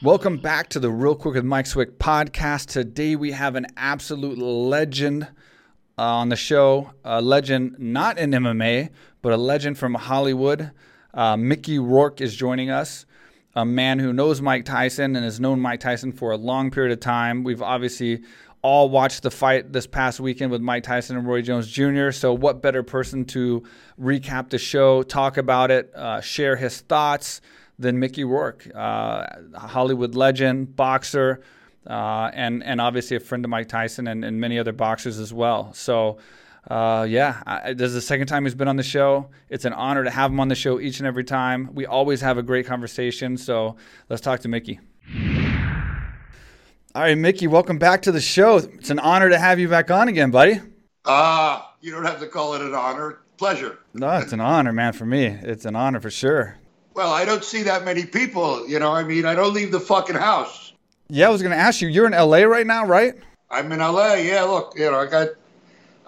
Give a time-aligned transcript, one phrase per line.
[0.00, 2.66] Welcome back to the Real Quick with Mike Swick podcast.
[2.66, 5.24] Today we have an absolute legend
[5.98, 6.92] uh, on the show.
[7.02, 8.90] A legend not in MMA,
[9.22, 10.70] but a legend from Hollywood.
[11.12, 13.06] Uh, Mickey Rourke is joining us,
[13.56, 16.92] a man who knows Mike Tyson and has known Mike Tyson for a long period
[16.92, 17.42] of time.
[17.42, 18.22] We've obviously
[18.62, 22.12] all watched the fight this past weekend with Mike Tyson and Roy Jones Jr.
[22.12, 23.64] So, what better person to
[24.00, 27.40] recap the show, talk about it, uh, share his thoughts?
[27.78, 31.40] Than Mickey Rourke, uh, Hollywood legend, boxer,
[31.86, 35.32] uh, and and obviously a friend of Mike Tyson and, and many other boxers as
[35.32, 35.72] well.
[35.72, 36.18] So.
[36.68, 39.30] Uh, yeah, I, this is the second time he's been on the show.
[39.48, 41.70] It's an honor to have him on the show each and every time.
[41.72, 43.38] We always have a great conversation.
[43.38, 43.76] So
[44.10, 44.78] let's talk to Mickey.
[46.94, 48.56] All right, Mickey, welcome back to the show.
[48.56, 50.60] It's an honor to have you back on again, buddy.
[51.06, 53.20] Ah, you don't have to call it an honor.
[53.38, 53.78] Pleasure.
[53.94, 55.24] No, it's an honor, man, for me.
[55.24, 56.57] It's an honor for sure.
[56.98, 58.68] Well, I don't see that many people.
[58.68, 60.72] You know, I mean, I don't leave the fucking house.
[61.08, 61.86] Yeah, I was going to ask you.
[61.86, 63.14] You're in LA right now, right?
[63.48, 64.14] I'm in LA.
[64.14, 65.28] Yeah, look, you know, I got,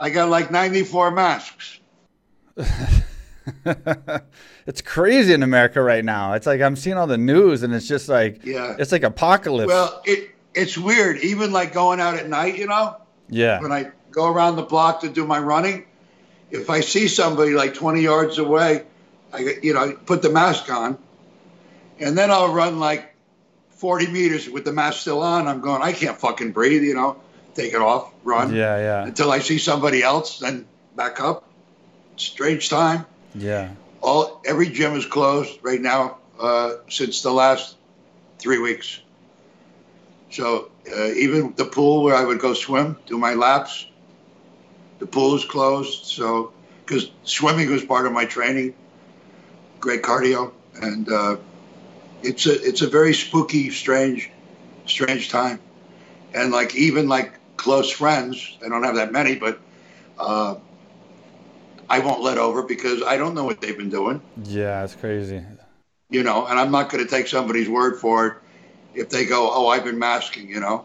[0.00, 1.78] I got like 94 masks.
[4.66, 6.32] it's crazy in America right now.
[6.32, 9.68] It's like I'm seeing all the news, and it's just like, yeah, it's like apocalypse.
[9.68, 11.18] Well, it it's weird.
[11.18, 12.96] Even like going out at night, you know.
[13.28, 13.60] Yeah.
[13.60, 15.86] When I go around the block to do my running,
[16.50, 18.86] if I see somebody like 20 yards away,
[19.32, 20.98] I, you know, put the mask on,
[21.98, 23.14] and then I'll run like
[23.80, 25.48] 40 meters with the mask still on.
[25.48, 27.20] I'm going, I can't fucking breathe, you know,
[27.54, 28.54] take it off, run.
[28.54, 29.04] Yeah, yeah.
[29.04, 31.44] Until I see somebody else, then back up.
[32.16, 33.06] Strange time.
[33.34, 33.70] Yeah.
[34.02, 37.76] All every gym is closed right now uh, since the last
[38.38, 39.00] three weeks.
[40.30, 43.86] So uh, even the pool where I would go swim, do my laps,
[44.98, 46.04] the pool is closed.
[46.04, 46.52] So
[46.84, 48.74] because swimming was part of my training
[49.80, 51.36] great cardio, and uh,
[52.22, 54.30] it's a it's a very spooky, strange,
[54.86, 55.60] strange time.
[56.32, 59.60] And like even like close friends, I don't have that many, but
[60.18, 60.56] uh,
[61.88, 64.22] I won't let over because I don't know what they've been doing.
[64.44, 65.42] Yeah, it's crazy.
[66.08, 68.34] You know, and I'm not going to take somebody's word for it
[68.94, 70.84] if they go, "Oh, I've been masking," you know.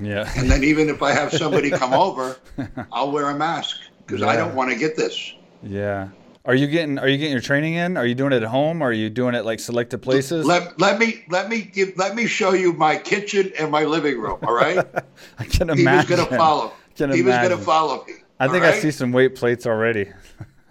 [0.00, 0.30] Yeah.
[0.36, 2.36] And then even if I have somebody come over,
[2.92, 4.28] I'll wear a mask because yeah.
[4.28, 5.34] I don't want to get this.
[5.62, 6.08] Yeah.
[6.46, 7.96] Are you getting Are you getting your training in?
[7.96, 8.80] Are you doing it at home?
[8.80, 10.46] Are you doing it like selected places?
[10.46, 14.20] Let, let me let me give let me show you my kitchen and my living
[14.20, 14.38] room.
[14.44, 14.78] All right.
[15.38, 15.78] I can imagine.
[15.78, 16.72] He was going to follow.
[16.94, 17.26] He imagine.
[17.26, 18.14] was going to follow me.
[18.38, 18.74] I think right?
[18.74, 20.12] I see some weight plates already.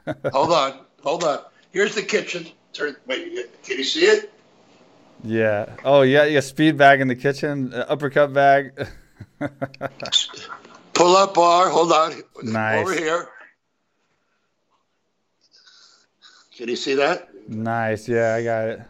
[0.32, 1.40] hold on, hold on.
[1.72, 2.48] Here's the kitchen.
[2.72, 2.96] Turn.
[3.06, 4.32] Wait, can you see it?
[5.26, 5.76] Yeah.
[5.84, 6.40] Oh yeah, yeah.
[6.40, 7.74] Speed bag in the kitchen.
[7.74, 8.88] Uh, uppercut bag.
[10.94, 11.70] Pull up bar.
[11.70, 12.24] Hold on.
[12.44, 12.80] Nice.
[12.80, 13.28] Over here.
[16.56, 17.30] Can you see that?
[17.50, 18.08] Nice.
[18.08, 18.82] Yeah, I got it.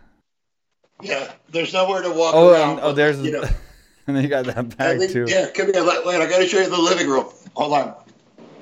[1.02, 2.80] Yeah, there's nowhere to walk oh, around.
[2.81, 3.20] oh, there's.
[3.20, 3.42] You know.
[4.08, 5.26] and then you got that bag then, too.
[5.28, 5.84] Yeah, come here.
[5.84, 7.26] Wait, I got to show you the living room.
[7.56, 7.96] Hold on.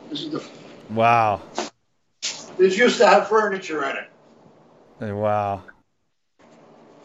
[0.10, 0.44] This is the.
[0.90, 1.42] Wow.
[2.58, 5.14] This used to have furniture in it.
[5.14, 5.64] Wow.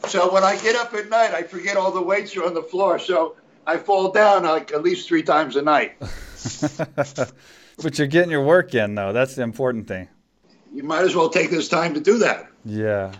[0.06, 2.62] So when I get up at night, I forget all the weights are on the
[2.62, 3.00] floor.
[3.00, 3.34] So
[3.66, 5.98] I fall down like at least three times a night.
[7.82, 9.12] but you're getting your work in, though.
[9.12, 10.08] That's the important thing
[10.72, 12.48] you might as well take this time to do that.
[12.64, 13.12] Yeah.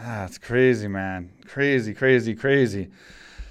[0.00, 1.30] Ah, it's crazy, man.
[1.46, 2.88] Crazy, crazy, crazy.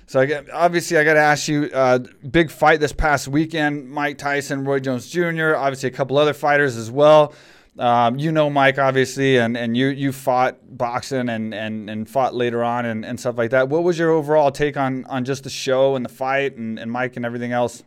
[0.07, 3.89] So I get, obviously I got to ask you, uh, big fight this past weekend.
[3.89, 5.56] Mike Tyson, Roy Jones Jr.
[5.56, 7.34] Obviously a couple other fighters as well.
[7.79, 12.35] Um, you know Mike obviously, and, and you you fought boxing and, and, and fought
[12.35, 13.69] later on and, and stuff like that.
[13.69, 16.91] What was your overall take on on just the show and the fight and, and
[16.91, 17.81] Mike and everything else?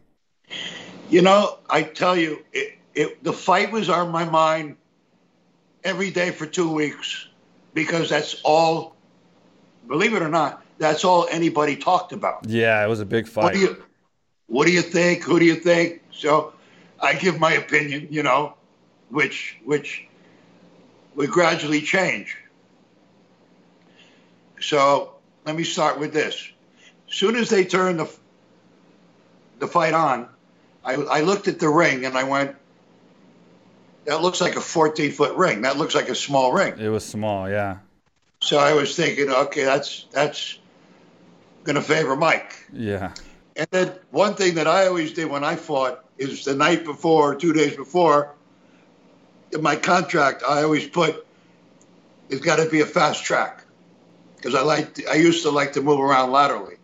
[1.11, 4.79] You know, I tell you, it, it, the fight was on my mind
[5.85, 7.29] every day for two weeks
[7.75, 8.97] because that's all,
[9.87, 12.47] believe it or not, that's all anybody talked about.
[12.47, 13.45] Yeah, it was a big fight.
[13.45, 13.83] What do you,
[14.47, 15.23] what do you think?
[15.23, 16.03] Who do you think?
[16.11, 16.55] So
[17.01, 18.55] I give my opinion, you know,
[19.11, 20.07] which, which
[21.15, 22.37] would gradually change.
[24.61, 25.15] So
[25.45, 26.49] let me start with this.
[27.09, 28.11] As soon as they turned the,
[29.59, 30.29] the fight on,
[30.85, 32.57] I, I looked at the ring and I went,
[34.05, 35.63] that looks like a 14 foot ring.
[35.63, 36.79] That looks like a small ring.
[36.79, 37.79] It was small, yeah.
[38.41, 40.59] So I was thinking, okay, that's that's
[41.65, 42.67] going to favor Mike.
[42.73, 43.15] Yeah.
[43.57, 47.35] And then one thing that I always did when I fought is the night before,
[47.37, 48.35] two days before,
[49.53, 51.27] in my contract, I always put
[52.29, 53.65] it's got to be a fast track
[54.37, 56.77] because I like to, I used to like to move around laterally,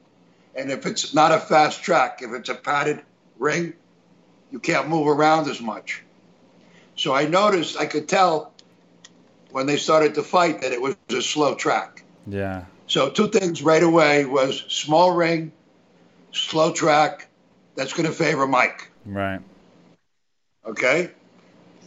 [0.55, 3.03] and if it's not a fast track, if it's a padded
[3.39, 3.75] ring,
[4.51, 6.03] you can't move around as much.
[7.01, 8.53] So I noticed, I could tell
[9.53, 12.03] when they started to fight that it was a slow track.
[12.27, 12.67] Yeah.
[12.89, 15.51] So two things right away was small ring,
[16.33, 17.27] slow track.
[17.75, 18.91] That's going to favor Mike.
[19.07, 19.41] Right.
[20.67, 21.11] Okay.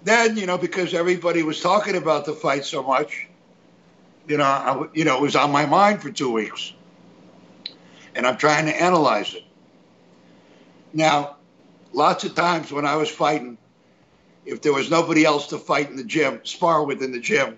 [0.03, 3.27] Then you know because everybody was talking about the fight so much,
[4.27, 6.73] you know, I, you know, it was on my mind for two weeks,
[8.15, 9.43] and I'm trying to analyze it.
[10.91, 11.35] Now,
[11.91, 13.59] lots of times when I was fighting,
[14.45, 17.57] if there was nobody else to fight in the gym, spar with in the gym,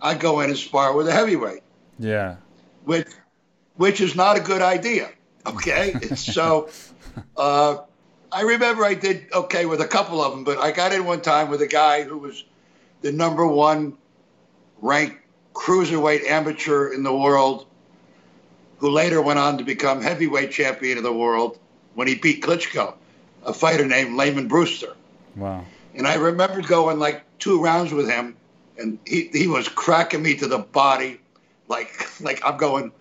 [0.00, 1.62] I'd go in and spar with a heavyweight.
[1.98, 2.36] Yeah.
[2.84, 3.08] Which,
[3.76, 5.10] which is not a good idea.
[5.46, 5.92] Okay.
[6.14, 6.68] so,
[7.36, 7.78] uh,
[8.30, 11.20] I remember I did okay with a couple of them, but I got in one
[11.20, 12.44] time with a guy who was
[13.00, 13.96] the number one
[14.82, 15.20] ranked
[15.54, 17.66] cruiserweight amateur in the world,
[18.78, 21.58] who later went on to become heavyweight champion of the world
[21.94, 22.94] when he beat Klitschko,
[23.44, 24.94] a fighter named Lamon Brewster.
[25.36, 25.64] Wow.
[25.94, 28.36] And I remember going like two rounds with him,
[28.78, 31.20] and he, he was cracking me to the body,
[31.68, 32.92] like like I'm going.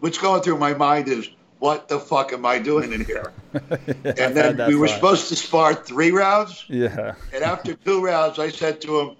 [0.00, 1.28] What's going through my mind is
[1.58, 3.32] what the fuck am I doing in here?
[3.52, 6.64] and then we were supposed to spar three rounds.
[6.68, 7.14] Yeah.
[7.34, 9.16] And after two rounds, I said to him,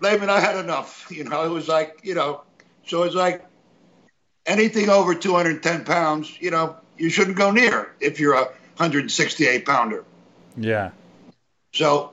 [0.00, 1.00] Lamon, I had enough.
[1.12, 2.42] You know, it was like, you know,
[2.86, 3.44] so it's like
[4.46, 10.04] anything over 210 pounds, you know, you shouldn't go near if you're a 168 pounder.
[10.56, 10.90] Yeah.
[11.72, 12.12] So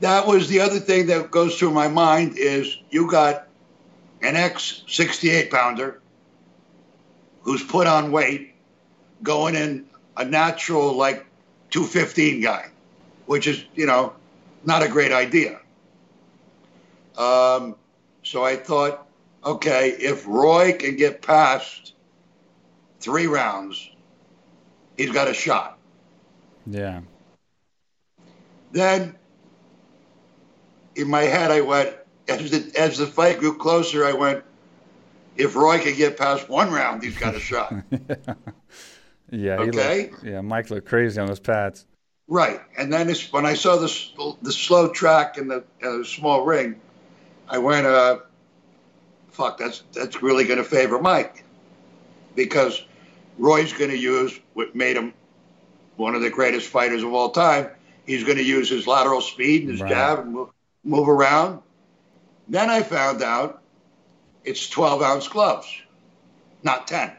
[0.00, 3.48] that was the other thing that goes through my mind is you got
[4.22, 6.00] an ex 68 pounder
[7.42, 8.54] who's put on weight
[9.22, 9.86] going in
[10.16, 11.26] a natural like
[11.70, 12.66] 215 guy,
[13.26, 14.12] which is, you know,
[14.64, 15.60] not a great idea.
[17.16, 17.76] Um,
[18.22, 19.06] so I thought,
[19.44, 21.94] okay, if Roy can get past
[23.00, 23.90] three rounds,
[24.96, 25.78] he's got a shot.
[26.66, 27.00] Yeah.
[28.72, 29.17] Then
[30.98, 31.94] in my head, I went,
[32.28, 34.44] as the, as the fight grew closer, I went,
[35.36, 37.72] if Roy could get past one round, he's got a shot.
[39.30, 39.62] Yeah.
[39.62, 40.08] he Okay.
[40.10, 40.40] looked- yeah.
[40.40, 41.84] Mike looked crazy on those pads.
[42.28, 42.60] right.
[42.78, 46.80] And then it's, when I saw the, the slow track and the, the small ring,
[47.46, 48.20] I went, uh,
[49.30, 51.44] fuck, that's, that's really going to favor Mike
[52.34, 52.82] because
[53.38, 55.12] Roy's going to use what made him
[55.96, 57.68] one of the greatest fighters of all time.
[58.06, 59.90] He's going to use his lateral speed and his Right.
[59.90, 60.48] jab and move,
[60.88, 61.60] move around.
[62.48, 63.62] Then I found out
[64.44, 65.68] it's 12 ounce gloves,
[66.62, 67.12] not 10.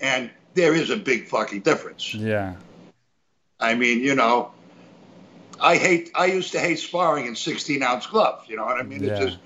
[0.00, 2.14] And there is a big fucking difference.
[2.14, 2.54] Yeah.
[3.58, 4.52] I mean, you know,
[5.60, 8.48] I hate, I used to hate sparring in 16 ounce gloves.
[8.48, 9.02] You know what I mean?
[9.02, 9.10] Yeah.
[9.10, 9.38] It's just,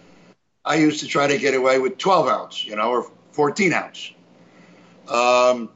[0.65, 4.13] I used to try to get away with 12 ounce, you know, or 14 ounce.
[5.09, 5.71] Um,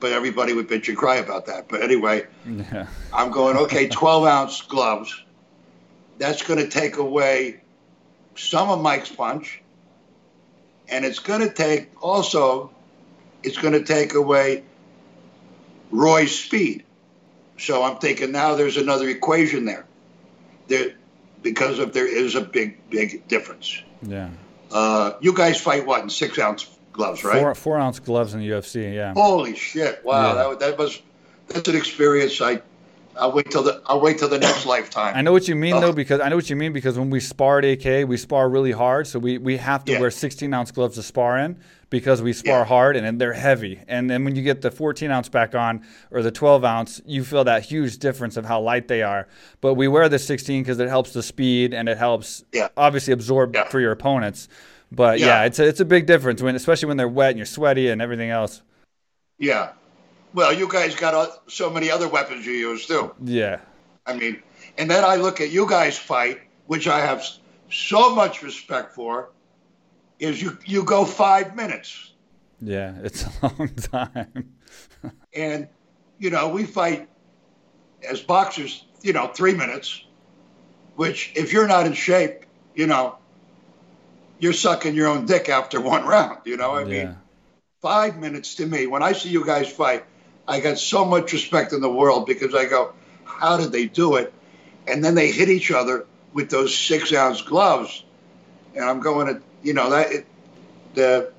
[0.00, 1.68] but everybody would bitch and cry about that.
[1.68, 2.86] But anyway, Yeah.
[3.12, 5.22] I'm going, okay, 12 ounce gloves.
[6.18, 7.60] That's going to take away
[8.36, 9.62] some of Mike's punch.
[10.88, 12.70] And it's going to take also,
[13.42, 14.64] it's going to take away
[15.90, 16.84] Roy's speed.
[17.58, 19.86] So I'm thinking now there's another equation there.
[20.68, 20.94] There,
[21.42, 23.82] because of there is a big, big difference.
[24.02, 24.30] Yeah.
[24.70, 27.40] Uh, you guys fight what in six ounce gloves, right?
[27.40, 28.94] Four four ounce gloves in the UFC.
[28.94, 29.14] Yeah.
[29.14, 30.04] Holy shit!
[30.04, 30.48] Wow, Yeah.
[30.50, 31.00] that, that was
[31.48, 32.40] that's an experience.
[32.40, 32.60] I
[33.18, 35.14] I'll wait till the I'll wait till the next lifetime.
[35.16, 35.92] I know what you mean though uh-huh.
[35.92, 38.72] because I know what you mean because when we spar at AK, we spar really
[38.72, 40.00] hard, so we, we have to Yeah.
[40.00, 41.58] wear 16 ounce gloves to spar in
[41.90, 42.64] because we spar Yeah.
[42.64, 43.80] hard and then they're heavy.
[43.88, 47.24] And then when you get the 14 ounce back on or the 12 ounce, you
[47.24, 49.26] feel that huge difference of how light they are.
[49.60, 52.68] But we wear the 16 because it helps the speed and it helps Yeah.
[52.76, 54.48] obviously absorb for your opponents.
[54.92, 55.26] But yeah.
[55.26, 55.44] Yeah.
[55.44, 58.00] it's a, it's a big difference when especially when they're wet and you're sweaty and
[58.00, 58.62] everything else.
[59.38, 59.70] Yeah.
[60.34, 63.14] Well, you guys got uh, so many other weapons you use too.
[63.24, 63.60] Yeah.
[64.06, 64.42] I mean,
[64.76, 67.24] and then I look at you guys fight, which I have
[67.70, 69.30] so much respect for.
[70.18, 72.12] Is you you go five minutes,
[72.60, 74.52] Yeah, it's a long time.
[75.32, 75.68] and
[76.18, 77.08] you know we fight
[78.08, 80.04] as boxers, you know, three minutes.
[80.96, 82.44] Which, if you're not in shape,
[82.74, 83.18] you know,
[84.40, 86.40] you're sucking your own dick after one round.
[86.44, 87.16] You know, I mean.
[87.80, 88.88] five minutes to me.
[88.88, 90.04] When I see you guys fight,
[90.48, 94.16] I got so much respect in the world because I go, how did they do
[94.16, 94.32] it?
[94.86, 98.02] And then they hit each other with those six ounce gloves,
[98.74, 100.26] and I'm going to, you know, that it,
[100.94, 101.32] the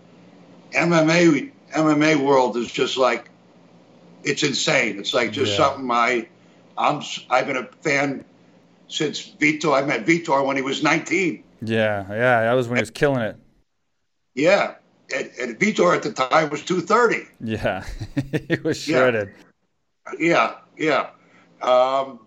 [0.72, 3.30] MMA MMA world is just like,
[4.24, 5.00] it's insane.
[5.00, 5.58] It's like just Yeah.
[5.58, 6.28] something I,
[6.78, 8.24] I'm I've been a fan
[8.88, 9.74] since Vitor.
[9.74, 11.44] I met Vitor when he was 19.
[11.62, 13.36] Yeah, yeah, that was when he was killing it.
[14.36, 14.76] Yeah,
[15.16, 17.28] and, and Vitor at the time was 230.
[17.42, 17.84] Yeah,
[18.48, 18.98] he was Yeah.
[18.98, 19.34] shredded.
[20.18, 21.10] Yeah, yeah.
[21.62, 22.20] Um,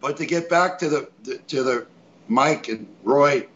[0.00, 1.86] but to get back to the, the to the
[2.28, 3.46] Mike and Roy,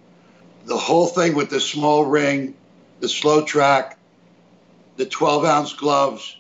[0.67, 2.55] the whole thing with the small ring,
[3.01, 3.99] the slow track,
[4.97, 6.37] the 12 ounce gloves,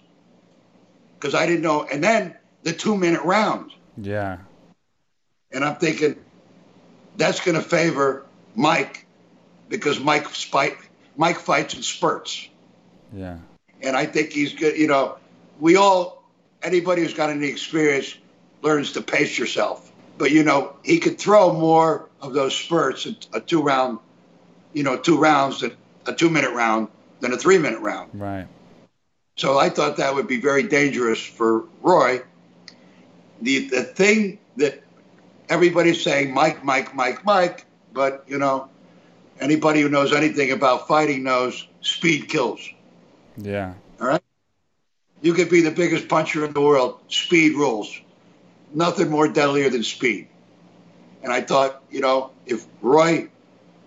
[1.18, 3.70] because I didn't know, and then the two minute round.
[3.96, 4.38] Yeah.
[5.52, 6.16] And I'm thinking
[7.16, 9.06] that's going to favor Mike
[9.68, 10.76] because Mike fight,
[11.16, 12.48] Mike fights in spurts.
[13.12, 13.38] Yeah.
[13.82, 14.76] And I think he's good.
[14.76, 15.16] You know,
[15.60, 16.22] we all,
[16.62, 18.16] anybody who's got any experience
[18.62, 19.90] learns to pace yourself.
[20.16, 23.98] But, you know, he could throw more of those spurts, in a two round,
[24.72, 26.88] you know, two rounds, than a two minute round
[27.20, 28.10] than a three minute round.
[28.14, 28.46] Right.
[29.36, 32.22] So I thought that would be very dangerous for Roy.
[33.42, 34.82] The, the thing that
[35.48, 38.68] everybody's saying, Mike, Mike, Mike, Mike, but, you know,
[39.40, 42.68] anybody who knows anything about fighting knows speed kills.
[43.36, 43.74] Yeah.
[44.00, 44.22] All right.
[45.22, 47.00] You could be the biggest puncher in the world.
[47.08, 48.00] Speed rules.
[48.72, 50.28] Nothing more deadlier than speed.
[51.22, 53.28] And I thought, you know, if Roy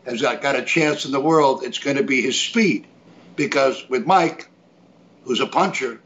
[0.05, 2.87] has got, a chance in the world, it's going to be his speed.
[3.35, 4.49] Because with Mike,
[5.25, 6.01] who's a puncher,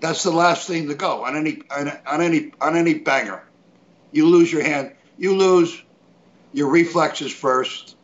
[0.00, 3.42] that's the last thing to go on any on, on any on any banger.
[4.12, 4.92] You lose your hand.
[5.18, 5.82] You lose
[6.52, 7.96] your reflexes first.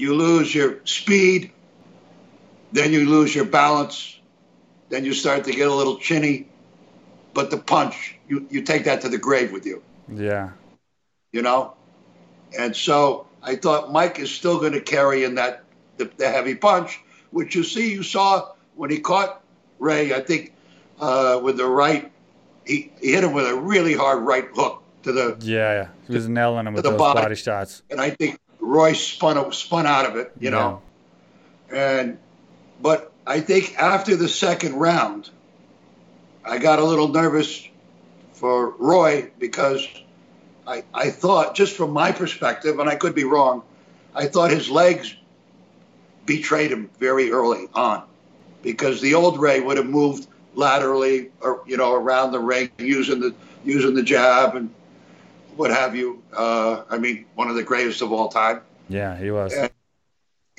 [0.00, 1.52] You lose your speed.
[2.72, 4.18] Then you lose your balance.
[4.88, 6.48] Then you start to get a little chinny.
[7.34, 9.82] But the punch, you, you take that to the grave with you.
[10.10, 10.52] Yeah.
[11.32, 11.74] You know?
[12.58, 15.64] And so I thought Mike is still going to carry in that
[15.98, 16.98] the, the, heavy punch,
[17.30, 19.42] which you see, you saw when he caught
[19.78, 20.54] Ray, I think
[20.98, 22.10] uh, with the right,
[22.64, 25.36] he, he hit him with a really hard right hook to the.
[25.40, 25.88] Yeah, yeah.
[26.06, 27.20] He was nailing him with those body.
[27.20, 27.34] body.
[27.34, 27.82] shots.
[27.90, 30.80] And I think Roy spun, spun out of it, you know?
[31.72, 32.18] And
[32.80, 35.28] but I think after the second round,
[36.44, 37.66] I got a little nervous
[38.32, 39.86] for Roy because
[40.66, 43.62] I, I thought, just from my perspective, and I could be wrong,
[44.14, 45.16] I thought his legs
[46.24, 48.04] betrayed him very early on
[48.62, 53.20] because the old Ray would have moved laterally or you know around the ring using
[53.20, 53.34] the
[53.64, 54.72] using the jab and
[55.60, 56.22] what have you.
[56.32, 58.62] Uh, I mean, one of the greatest of all time.
[58.88, 59.52] Yeah, he was.
[59.52, 59.70] And,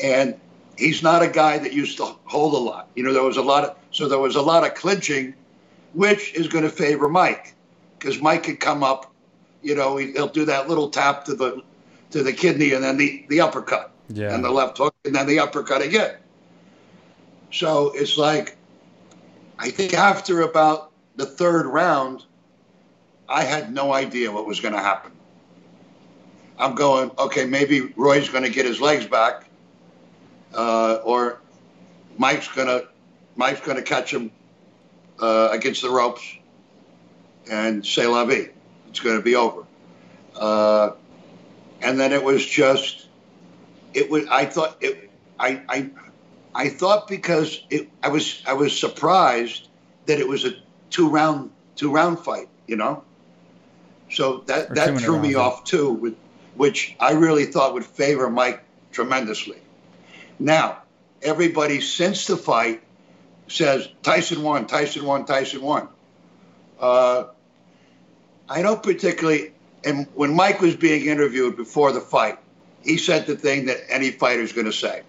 [0.02, 0.40] and
[0.78, 2.88] he's not a guy that used to hold a lot.
[2.96, 5.34] You know, there was a lot of so there was a lot of clinching,
[5.94, 7.56] which is going to favor Mike
[7.98, 9.12] because Mike could come up.
[9.64, 11.64] You know, he'll do that little tap to the
[12.12, 14.36] to the kidney and then the the uppercut yeah.
[14.36, 16.16] and the left hook and then the uppercut again.
[17.52, 18.56] So it's like
[19.58, 22.26] I think after about the third round,
[23.32, 25.12] I had no idea what was going to happen.
[26.60, 29.46] I'm going, okay, maybe Roy's going to get his legs back
[30.54, 31.40] uh, or
[32.18, 32.82] Mike's gonna
[33.36, 34.32] Mike's gonna catch him
[35.20, 36.24] uh, against the ropes
[37.50, 38.50] and say la vie.
[38.90, 39.64] It's going to be over.
[40.36, 40.92] Uh,
[41.82, 43.08] and then it was just
[43.94, 44.26] it was.
[44.30, 45.10] I thought it.
[45.40, 45.90] I I
[46.54, 47.90] I thought because it.
[48.04, 49.68] I was I was surprised
[50.06, 50.52] that it was a
[50.90, 52.50] two round two round fight.
[52.68, 53.04] You know.
[54.12, 56.16] So that that threw me off too, with,
[56.56, 59.58] which I really thought would favor Mike tremendously.
[60.38, 60.84] Now,
[61.22, 62.82] everybody since the fight
[63.48, 65.88] says Tyson won, Tyson won, Tyson won.
[66.80, 67.26] Uh,
[68.50, 69.54] I don't particularly,
[69.86, 72.38] and when Mike was being interviewed before the fight,
[72.84, 75.04] he said the thing that any fighter's going to say.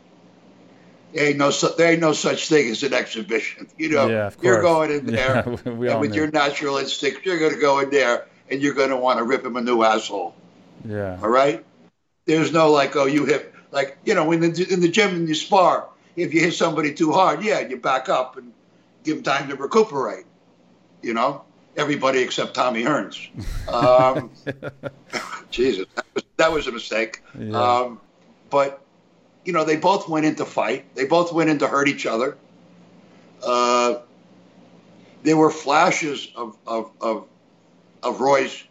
[1.12, 3.68] There ain't no there ain't no such thing as an exhibition.
[3.76, 6.16] You know, yeah, you're going in there yeah, and with knew.
[6.16, 9.24] your natural instincts, you're going to go in there and you're going to want to
[9.24, 10.34] rip him a new asshole.
[10.84, 11.18] Yeah.
[11.22, 11.64] All right.
[12.26, 15.28] There's no like, oh, you hit like, you know, in the, in the gym and
[15.28, 18.52] you spar, if you hit somebody too hard, yeah, you back up and
[19.02, 20.26] give them time to recuperate.
[21.00, 21.44] You know,
[21.76, 23.28] everybody except Tommy Hearns.
[23.68, 24.30] Um,
[25.50, 27.22] Jesus, that was, that was, a mistake.
[27.36, 27.58] Yeah.
[27.58, 28.00] Um,
[28.50, 28.84] but,
[29.44, 30.94] you know, they both went into fight.
[30.94, 32.36] They both went in to hurt each other.
[33.42, 34.00] Uh,
[35.22, 37.26] there were flashes of, of, of,
[38.02, 38.64] of Roy's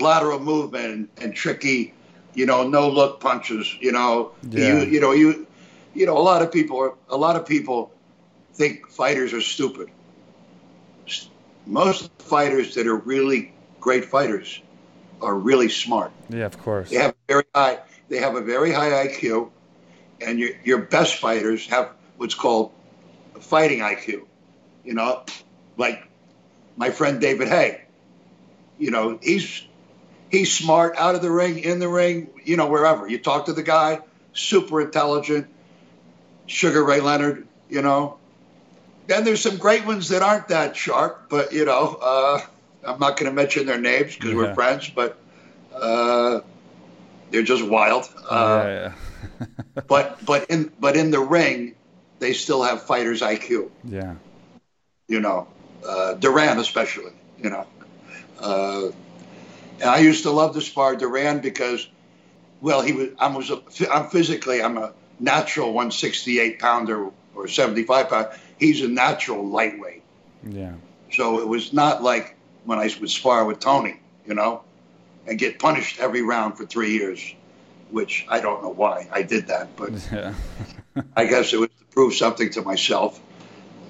[0.00, 1.94] lateral movement and, and tricky
[2.36, 3.76] you know, no look punches.
[3.80, 4.80] You know, yeah.
[4.84, 5.46] you you know you
[5.94, 7.90] you know a lot of people are a lot of people
[8.52, 9.90] think fighters are stupid.
[11.66, 14.60] Most fighters that are really great fighters
[15.20, 16.12] are really smart.
[16.28, 16.90] Yeah, of course.
[16.90, 19.50] They have very high they have a very high IQ,
[20.20, 22.70] and your your best fighters have what's called
[23.40, 24.26] fighting IQ.
[24.84, 25.24] You know,
[25.78, 26.06] like
[26.76, 27.85] my friend David Haye.
[28.78, 29.66] You know, he's
[30.30, 33.08] he's smart out of the ring, in the ring, you know, wherever.
[33.08, 34.00] You talk to the guy,
[34.32, 35.48] super intelligent,
[36.46, 38.18] Sugar Ray Leonard, you know.
[39.06, 42.40] Then there's some great ones that aren't that sharp, but, you know, uh,
[42.84, 44.36] I'm not going to mention their names because yeah.
[44.36, 45.16] we're friends, but
[45.74, 46.40] uh,
[47.30, 48.08] they're just wild.
[48.28, 48.92] Uh, yeah,
[49.40, 49.46] yeah.
[49.86, 51.74] but but in but in the ring,
[52.20, 53.70] they still have fighters IQ.
[53.84, 54.14] Yeah.
[55.08, 55.46] You know,
[55.86, 57.12] uh, Duran especially.
[57.38, 57.66] You know,
[58.40, 58.90] uh,
[59.80, 61.86] and I used to love to spar Duran because,
[62.60, 63.62] well, he was I was a,
[63.92, 68.28] I'm physically I'm a natural 168 pounder or 75 pound.
[68.58, 70.02] He's a natural lightweight.
[70.48, 70.74] Yeah.
[71.12, 74.62] So it was not like when I would spar with Tony, you know,
[75.26, 77.34] and get punished every round for three years,
[77.90, 80.34] which I don't know why I did that, but Yeah.
[81.16, 83.20] I guess it was to prove something to myself.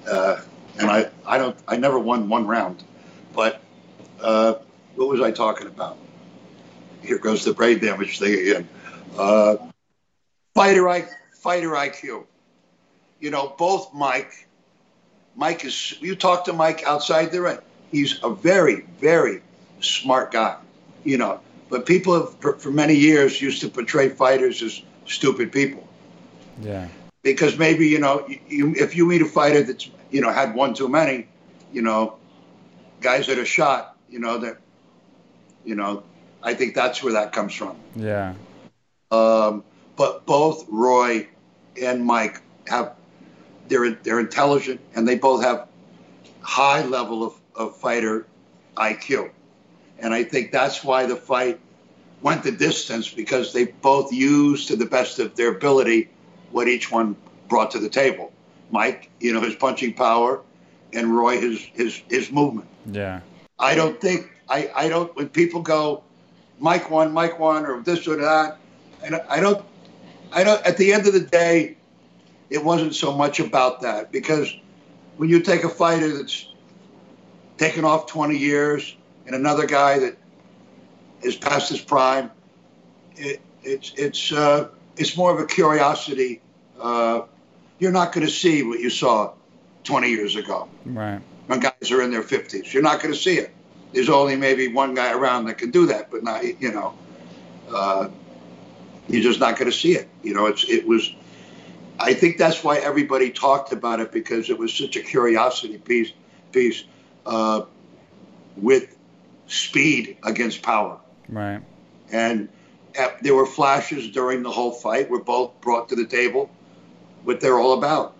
[0.09, 0.41] Uh,
[0.77, 2.83] and I, I don't, I never won one round,
[3.33, 3.61] but
[4.21, 4.55] uh,
[4.95, 5.97] what was I talking about?
[7.01, 8.69] Here goes the brain damage thing again.
[9.17, 9.57] Uh,
[10.55, 12.25] fighter I, fighter IQ.
[13.19, 14.47] You know, both Mike.
[15.35, 15.95] Mike is.
[16.01, 17.59] You talk to Mike outside the ring.
[17.91, 19.41] He's a very, very
[19.81, 20.57] smart guy.
[21.03, 25.51] You know, but people have for, for many years used to portray fighters as stupid
[25.51, 25.87] people
[26.61, 26.89] Yeah.
[27.23, 30.55] because maybe you know you, you, if you meet a fighter that's you know had
[30.55, 31.27] one too many,
[31.73, 32.17] you know,
[33.01, 34.57] guys that are shot, you know that,
[35.65, 36.03] you know,
[36.41, 37.75] I think that's where that comes from.
[37.95, 38.33] Yeah.
[39.11, 39.63] Um,
[39.95, 41.27] but both Roy
[41.81, 42.95] and Mike have
[43.67, 45.67] they're they're intelligent and they both have
[46.41, 48.25] high level of, of fighter
[48.75, 49.31] IQ,
[49.99, 51.59] and I think that's why the fight
[52.21, 56.09] went the distance because they both used to the best of their ability
[56.51, 57.15] what each one
[57.47, 58.31] brought to the table.
[58.71, 60.41] Mike, you know, his punching power,
[60.93, 62.67] and Roy his his his movement.
[62.85, 63.21] Yeah.
[63.59, 66.03] I don't think I, I don't when people go
[66.59, 68.57] Mike won, Mike won, or this or that.
[69.03, 69.63] And I don't
[70.31, 71.77] I don't at the end of the day,
[72.49, 74.53] it wasn't so much about that because
[75.17, 76.47] when you take a fighter that's
[77.57, 78.95] taken off 20 years
[79.25, 80.17] and another guy that
[81.21, 82.29] is past his prime,
[83.15, 86.41] it, it's it's uh, it's more of a curiosity.
[86.79, 87.21] Uh,
[87.79, 89.33] you're not going to see what you saw
[89.83, 91.21] 20 years ago Right.
[91.47, 92.73] when guys are in their 50s.
[92.73, 93.51] You're not going to see it.
[93.97, 96.93] There's only maybe one guy around that can do that, but not, you know,
[97.73, 98.09] uh,
[99.07, 100.07] you're just not going to see it.
[100.21, 101.11] You know, it's it was.
[101.99, 106.11] I think that's why everybody talked about it because it was such a curiosity piece.
[106.51, 106.83] Piece
[107.25, 107.63] uh,
[108.55, 108.95] with
[109.47, 111.61] speed against power, Right.
[112.11, 112.49] and
[112.99, 115.09] uh, there were flashes during the whole fight.
[115.09, 116.51] Were both brought to the table
[117.23, 118.13] what they're all about,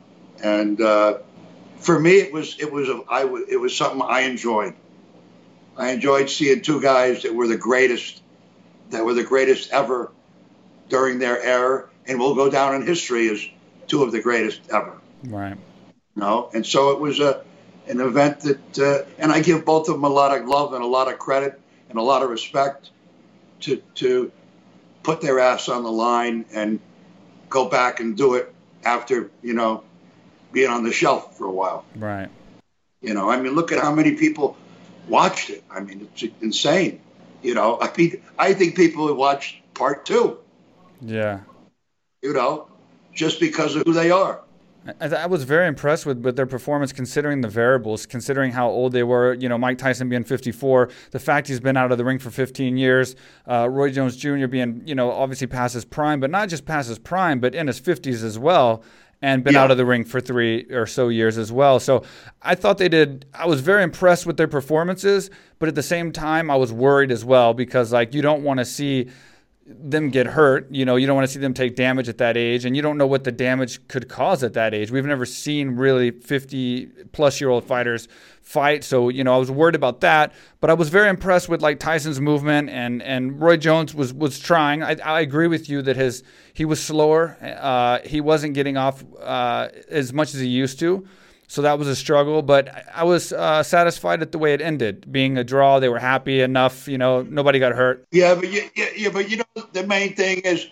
[0.44, 0.82] and.
[0.82, 1.20] Uh,
[1.78, 4.74] for me, it was it was a, I w- it was something I enjoyed.
[5.78, 8.22] I enjoyed seeing two guys that were the greatest,
[8.90, 10.12] that were the greatest ever
[10.90, 13.46] during their era, and will go down in history as
[13.88, 14.98] two of the greatest ever.
[15.26, 15.56] Right.
[16.16, 17.44] You know, and so it was a
[17.88, 20.84] an event that, uh, and I give both of them a lot of love and
[20.84, 21.58] a lot of credit
[21.90, 22.90] and a lot of respect
[23.62, 24.32] to to
[25.04, 26.80] put their ass on the line and
[27.50, 29.84] go back and do it after you know
[30.52, 31.86] being on the shelf for a while.
[31.96, 32.30] Right.
[33.02, 34.58] You know, I mean, look at how many people
[35.08, 35.64] watched it.
[35.70, 37.00] I mean, it's insane.
[37.44, 40.38] You know, I mean, I think people would watch part two.
[41.02, 41.42] Yeah.
[42.22, 42.68] You know,
[43.14, 44.42] just because of who they are.
[45.02, 48.94] I, I was very impressed with, with their performance considering the variables, considering how old
[48.94, 49.34] they were.
[49.34, 52.32] You know, Mike Tyson being 54, the fact he's been out of the ring for
[52.32, 53.16] 15 years,
[53.50, 54.48] uh, Roy Jones Jr.
[54.48, 57.68] being, you know, obviously past his prime, but not just past his prime, but in
[57.68, 58.84] his 50s as well,
[59.22, 59.64] and been Yeah.
[59.64, 61.80] out of the ring for three or so years as well.
[61.80, 62.04] So
[62.42, 66.12] I thought they did, I was very impressed with their performances, but at the same
[66.12, 69.10] time, I was worried as well because, like, you don't want to see
[69.68, 70.68] them get hurt.
[70.72, 72.82] You know, you don't want to see them take damage at that age, and you
[72.82, 74.92] don't know what the damage could cause at that age.
[74.92, 78.08] We've never seen really 50 plus year old fighters
[78.42, 80.34] fight, so you know, I was worried about that.
[80.62, 84.40] But I was very impressed with like Tyson's movement, and and Roy Jones was was
[84.40, 84.84] trying.
[84.84, 87.38] I, I agree with you that his he was slower.
[87.42, 91.06] Uh, he wasn't getting off uh, as much as he used to.
[91.50, 95.10] So that was a struggle, but I was uh, satisfied at the way it ended.
[95.10, 96.90] Being a draw, they were happy enough.
[96.90, 98.06] You know, nobody got hurt.
[98.12, 100.68] Yeah, but you, yeah, yeah, but you know, the main thing is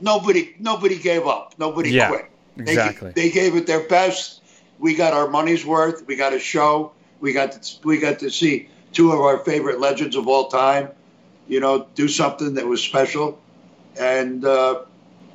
[0.00, 1.54] nobody nobody gave up.
[1.58, 2.30] Nobody Yeah, quit.
[2.56, 3.12] They, exactly.
[3.14, 4.42] They gave it their best.
[4.78, 6.06] We got our money's worth.
[6.06, 6.92] We got a show.
[7.20, 10.90] We got to, we got to see two of our favorite legends of all time.
[11.48, 13.40] You know, do something that was special.
[13.98, 14.82] And uh,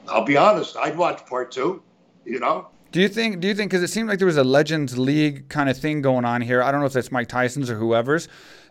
[0.08, 1.82] I'll be honest, I'd watch part two.
[2.26, 3.40] You know, Do you think?
[3.40, 3.72] Do you think?
[3.72, 6.62] Because it seemed like there was a Legends League kind of thing going on here.
[6.62, 8.28] I don't know if that's Mike Tyson's or whoever's.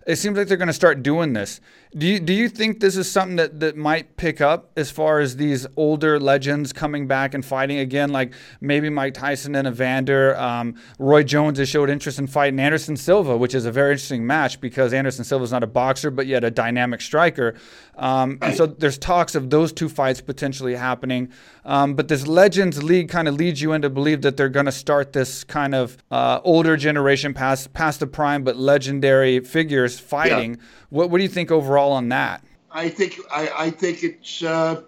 [0.06, 1.60] it seems like they're going to start doing this.
[1.94, 5.20] Do you do you think this is something that, that might pick up as far
[5.20, 10.34] as these older legends coming back and fighting again, like maybe Mike Tyson and Evander?
[10.38, 14.26] Um, Roy Jones has showed interest in fighting Anderson Silva, which is a very interesting
[14.26, 17.56] match because Anderson Silva is not a boxer, but yet a dynamic striker.
[17.98, 21.30] Um, and so there's talks of those two fights potentially happening.
[21.66, 24.72] Um, but this Legends League kind of leads you into believe that they're going to
[24.72, 30.54] start this kind of uh, older generation past past the prime, but legendary figures fighting.
[30.54, 30.60] Yeah.
[30.88, 32.44] What what do you think overall on that?
[32.70, 34.82] I think I, I think it's uh,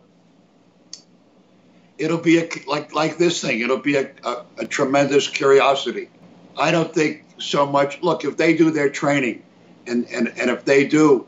[1.99, 3.61] it'll be a, like like this thing.
[3.61, 6.09] It'll be a, a, a tremendous curiosity.
[6.57, 8.01] I don't think so much.
[8.03, 9.43] Look, if they do their training,
[9.87, 11.27] and and and if they do,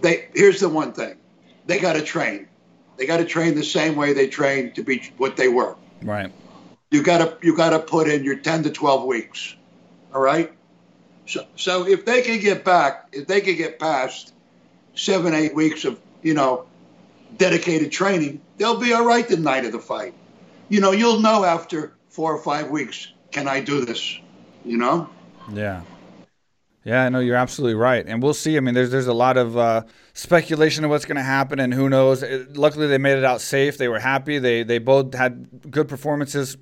[0.00, 1.16] they here's the one thing,
[1.66, 2.48] they got to train.
[2.96, 5.76] They got to train the same way they trained to be what they were.
[6.02, 6.30] Right.
[6.90, 9.56] You got to you got to put in your 10 to 12 weeks.
[10.14, 10.52] All right?
[11.26, 14.33] So so if they can get back, if they can get past
[14.94, 16.66] 7 8 weeks of, you know,
[17.36, 20.14] dedicated training, they'll be all right the night of the fight.
[20.68, 24.18] You know, you'll know after 4 or 5 weeks, can I do this?
[24.64, 25.08] You know?
[25.52, 25.82] Yeah.
[26.84, 28.58] Yeah, I know you're absolutely right, and we'll see.
[28.58, 31.72] I mean, there's there's a lot of uh, speculation of what's going to happen, and
[31.72, 32.22] who knows.
[32.22, 33.78] It, luckily, they made it out safe.
[33.78, 34.38] They were happy.
[34.38, 36.58] They they both had good performances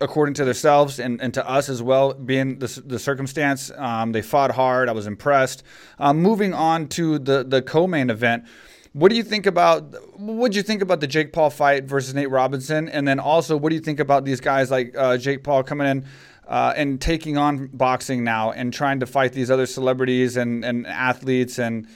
[0.00, 3.70] according to themselves and, and to us as well, being the, the circumstance.
[3.76, 4.88] Um, they fought hard.
[4.88, 5.62] I was impressed.
[5.98, 8.44] Um, moving on to the the co-main event.
[8.92, 12.14] What do you think about what do you think about the Jake Paul fight versus
[12.14, 12.88] Nate Robinson?
[12.88, 15.86] And then also, what do you think about these guys like uh, Jake Paul coming
[15.86, 16.06] in
[16.48, 20.86] uh, and taking on boxing now and trying to fight these other celebrities and, and
[20.86, 21.86] athletes and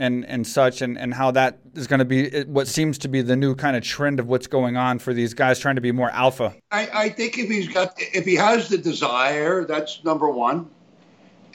[0.00, 3.20] and and such and, and how that is going to be what seems to be
[3.20, 5.92] the new kind of trend of what's going on for these guys trying to be
[5.92, 6.54] more alpha.
[6.72, 10.70] I, I think if he's got if he has the desire, that's number one.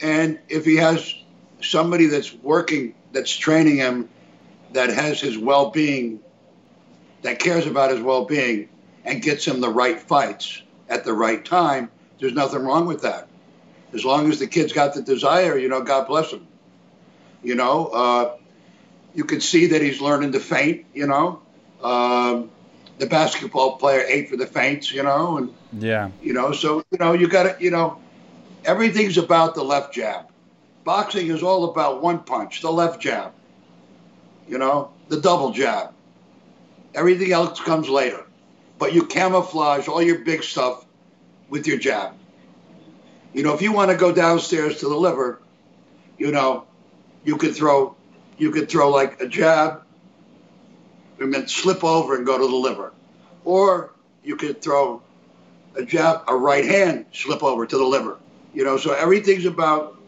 [0.00, 1.14] And if he has
[1.60, 4.08] somebody that's working that's training him
[4.72, 6.20] that has his well being
[7.22, 8.68] that cares about his well being
[9.04, 13.28] and gets him the right fights at the right time, there's nothing wrong with that.
[13.92, 16.46] As long as the kid's got the desire, you know, God bless him.
[17.46, 18.36] You know, uh,
[19.14, 20.84] you can see that he's learning to feint.
[20.94, 21.40] you know.
[21.80, 22.50] Um,
[22.98, 26.98] the basketball player ate for the feints, you know, and yeah, you know, so you
[26.98, 28.00] know, you got to, you know,
[28.64, 30.26] everything's about the left jab.
[30.82, 33.32] Boxing is all about one punch, the left jab.
[34.48, 35.92] You know, the double jab.
[36.94, 38.24] Everything else comes later,
[38.78, 40.84] but you camouflage all your big stuff
[41.48, 42.14] with your jab.
[43.34, 45.40] You know, if you want to go downstairs to the liver,
[46.18, 46.66] you know,
[47.26, 47.94] you could throw,
[48.38, 49.82] you could throw like a jab,
[51.18, 52.92] and then slip over and go to the liver,
[53.44, 55.02] or you could throw
[55.74, 58.18] a jab, a right hand, slip over to the liver.
[58.54, 60.00] You know, so everything's about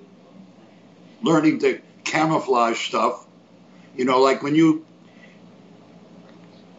[1.22, 3.26] learning to camouflage stuff.
[3.96, 4.86] You know, like when you,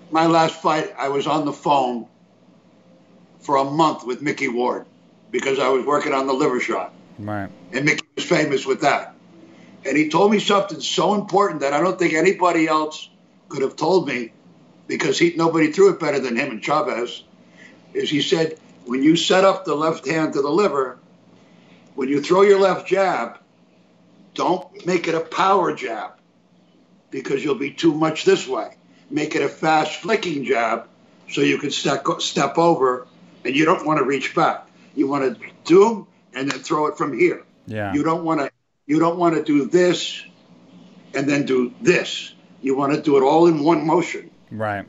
[0.10, 2.08] my last fight, I was on the phone
[3.42, 4.86] for a month with Micky Ward
[5.32, 6.94] because I was working on the liver shot.
[7.20, 7.50] Right.
[7.74, 9.16] And Mickey was famous with that.
[9.86, 13.10] And he told me something so important that I don't think anybody else
[13.48, 14.32] could have told me
[14.88, 17.24] because he nobody threw it better than him and Chavez.
[17.94, 21.00] Is he said, when you set up the left hand to the liver,
[21.96, 23.40] when you throw your left jab,
[24.34, 26.14] don't make it a power jab
[27.12, 28.78] because you'll be too much this way.
[29.10, 30.88] Make it a fast flicking jab
[31.30, 33.08] so you can step, step over
[33.46, 34.68] and you don't want to reach back.
[34.96, 37.44] You want to do them and then throw it from here.
[37.68, 37.94] Yeah.
[37.94, 38.52] You don't want to.
[38.90, 40.24] You don't want to do this
[41.14, 42.34] and then do this.
[42.60, 44.32] You want to do it all in one motion.
[44.50, 44.84] Right.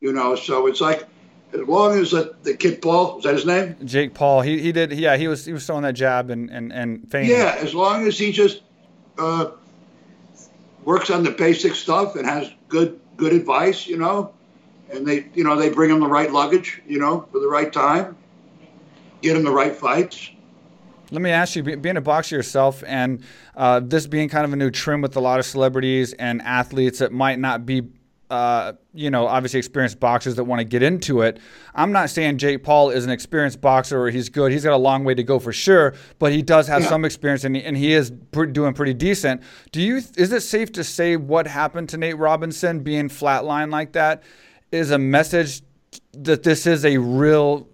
[0.00, 1.06] You know, so it's like
[1.52, 3.76] as long as the, the kid Paul is that his name?
[3.84, 4.40] Jake Paul.
[4.40, 4.94] He he did.
[4.94, 7.36] Yeah, he was he was throwing that jab and and and feinting.
[7.36, 8.62] Yeah, as long as he just
[9.18, 9.50] uh,
[10.82, 14.32] works on the basic stuff and has good good advice, you know,
[14.90, 17.70] and they, you know, they bring him the right luggage, you know, for the right
[17.70, 18.16] time,
[19.20, 20.30] get him the right fights.
[21.12, 23.22] Let me ask you, being a boxer yourself, and
[23.54, 26.98] uh, this being kind of a new trend with a lot of celebrities and athletes
[27.00, 27.82] that might not be,
[28.30, 31.38] uh, you know, obviously experienced boxers that want to get into it.
[31.74, 34.52] I'm not saying Jake Paul is an experienced boxer or he's good.
[34.52, 36.88] He's got a long way to go for sure, but he does have yeah.
[36.88, 39.42] some experience and he, and he is doing pretty decent.
[39.70, 39.96] Do you?
[39.96, 44.22] Is it safe to say what happened to Nate Robinson being flatlined like that?
[44.72, 45.60] is a message
[46.12, 47.68] that this is a real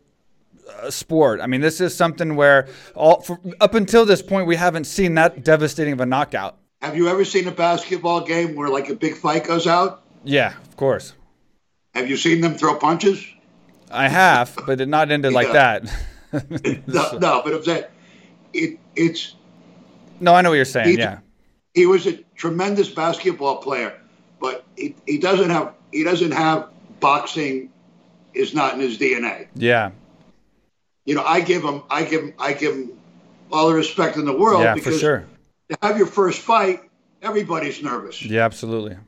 [0.69, 1.41] uh, sport.
[1.41, 5.15] I mean, this is something where all for, up until this point we haven't seen
[5.15, 6.59] that devastating of a knockout.
[6.81, 10.03] Have you ever seen a basketball game where like a big fight goes out?
[10.25, 11.15] Yeah, of course.
[11.95, 13.27] Have you seen them throw punches?
[13.91, 15.85] I have, but it not ended like that.
[16.87, 17.85] no, no, but I'm saying
[18.53, 19.35] it, it's.
[20.21, 20.89] No, I know what you're saying.
[20.89, 21.19] Either, yeah.
[21.75, 23.99] he was a tremendous basketball player,
[24.41, 26.69] but he, he doesn't have he doesn't have
[27.01, 27.71] boxing
[28.35, 29.49] is not in his DNA.
[29.55, 29.91] Yeah.
[31.09, 32.93] You know, I give him I give him I give him
[33.51, 35.27] all the respect in the world Yeah, because for sure.
[35.71, 36.83] to have your first fight,
[37.23, 38.23] everybody's nervous.
[38.23, 38.99] Yeah, absolutely.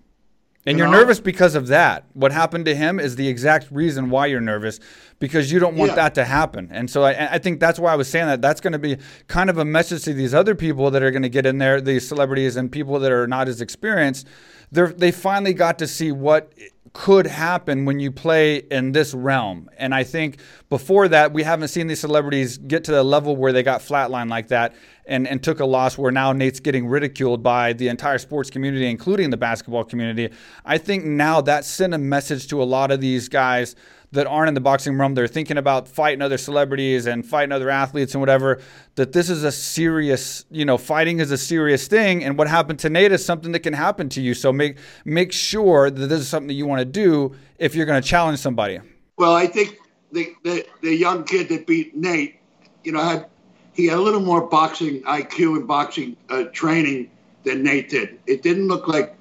[0.67, 2.05] And You are nervous because of that.
[2.13, 4.79] What happened to him is the exact reason why you're nervous,
[5.19, 5.97] because you don't want Yeah.
[5.97, 6.69] that to happen.
[6.71, 8.43] And so I, I think that's why I was saying that.
[8.43, 11.23] That's going to be kind of a message to these other people that are going
[11.23, 14.27] to get in there, these celebrities and people that are not as experienced.
[14.71, 16.53] They're, they finally got to see what
[16.93, 19.71] could happen when you play in this realm.
[19.79, 23.53] And I think before that, we haven't seen these celebrities get to the level where
[23.53, 24.75] they got flatlined like that
[25.11, 28.89] and, and took a loss where now Nate's getting ridiculed by the entire sports community,
[28.89, 30.31] including the basketball community.
[30.65, 33.75] I think now that sent a message to a lot of these guys
[34.13, 35.15] that aren't in the boxing realm.
[35.15, 38.61] They're thinking about fighting other celebrities and fighting other athletes and whatever.
[38.97, 42.25] That this is a serious, you know, fighting is a serious thing.
[42.25, 44.35] And what happened to Nate is something that can happen to you.
[44.35, 47.87] So make make sure that this is something that you want to do if you're
[47.87, 48.81] going to challenge somebody.
[49.17, 49.79] Well, I think
[50.13, 52.41] the, the the young kid that beat Nate,
[52.83, 53.27] you know, had
[53.73, 57.11] he had a little more boxing IQ and boxing uh, training
[57.45, 58.19] than Nate did.
[58.27, 59.17] It didn't look like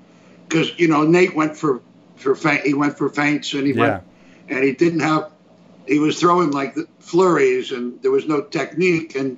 [0.48, 1.82] because you know Nate went for
[2.16, 3.80] for feint, he went for feints and he Yeah.
[3.80, 4.04] went
[4.50, 5.32] and he didn't have
[5.88, 9.38] he was throwing like the flurries and there was no technique and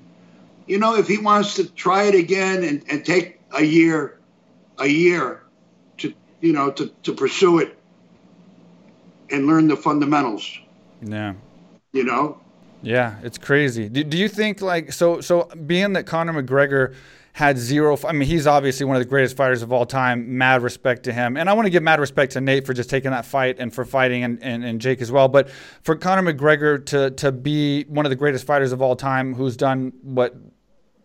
[0.67, 4.19] you know if he wants to try it again and, and take a year
[4.79, 5.41] a year
[5.97, 7.77] to you know to, to pursue it
[9.29, 10.59] and learn the fundamentals
[11.01, 11.33] Yeah.
[11.93, 12.40] you know
[12.81, 13.89] Yeah, it's crazy.
[13.89, 15.21] Do, do you think like so?
[15.21, 16.95] So being that Conor McGregor
[17.33, 20.37] had zero, I mean, he's obviously one of the greatest fighters of all time.
[20.37, 22.89] Mad respect to him, and I want to give mad respect to Nate for just
[22.89, 25.27] taking that fight and for fighting, and, and, and Jake as well.
[25.27, 25.49] But
[25.83, 29.55] for Conor McGregor to to be one of the greatest fighters of all time, who's
[29.55, 30.35] done what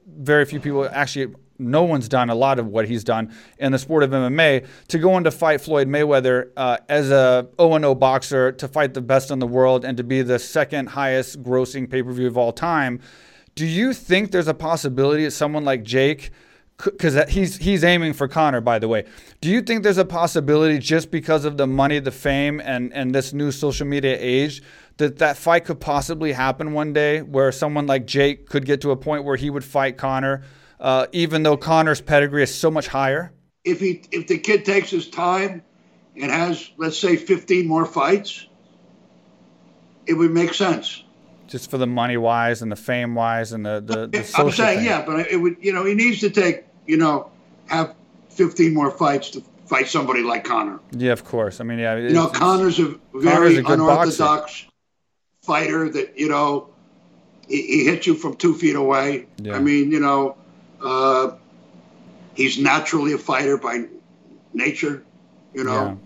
[0.07, 3.79] very few people actually no one's done a lot of what he's done in the
[3.79, 8.53] sport of MMA to go on to fight Floyd Mayweather uh, as a 0 boxer
[8.53, 12.27] to fight the best in the world and to be the second highest grossing pay-per-view
[12.27, 13.01] of all time
[13.55, 16.31] do you think there's a possibility that someone like Jake
[16.85, 19.05] because he's he's aiming for Conor, by the way.
[19.41, 23.15] Do you think there's a possibility just because of the money, the fame, and and
[23.15, 24.63] this new social media age
[24.99, 28.91] that that fight could possibly happen one day, where someone like Jake could get to
[28.91, 30.43] a point where he would fight Conor,
[30.81, 33.33] uh, even though Conor's pedigree is so much higher?
[33.65, 35.61] if he if the kid takes his time
[36.15, 38.47] and has let's say 15 more fights
[40.07, 41.03] it would make sense
[41.49, 44.79] Just for the money wise and the fame wise and the the, the i'm saying
[44.79, 44.87] thing.
[44.87, 47.29] yeah but it would you know he needs to take you know
[47.67, 47.95] have
[48.31, 51.61] 15 more fights to fight somebody like conor Yeah, of course.
[51.61, 51.97] I mean, yeah.
[51.97, 54.65] you know conor's a Conor's very a good unorthodox
[55.43, 56.69] fighter that you know
[57.49, 59.57] he, he hits you from two feet away Yeah.
[59.57, 60.37] i mean you know
[60.87, 61.37] uh,
[62.35, 63.85] he's naturally a fighter by
[64.53, 65.05] nature
[65.55, 65.99] you know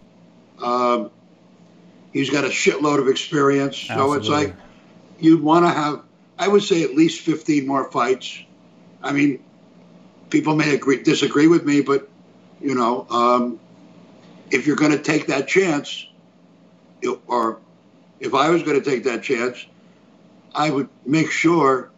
[0.63, 1.11] Um,
[2.13, 3.77] he's got a shitload of experience.
[3.77, 4.55] So it's like
[5.19, 6.03] you'd want to have,
[6.39, 8.43] I would say, at least 15 more fights.
[9.03, 9.43] I mean,
[10.29, 12.09] people may agree, disagree with me, but,
[12.61, 13.61] you know, um,
[14.51, 16.07] if you're going to take that chance,
[17.27, 17.59] or
[18.19, 19.65] if I was going to take that chance,
[20.55, 21.91] I would make sure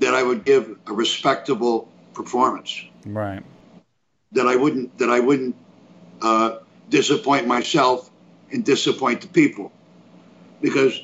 [0.00, 3.42] that I would give a respectable performance right.
[4.32, 5.54] that I wouldn't that I wouldn't
[6.22, 8.10] uh, disappoint myself
[8.52, 9.70] and disappoint the people,
[10.60, 11.00] because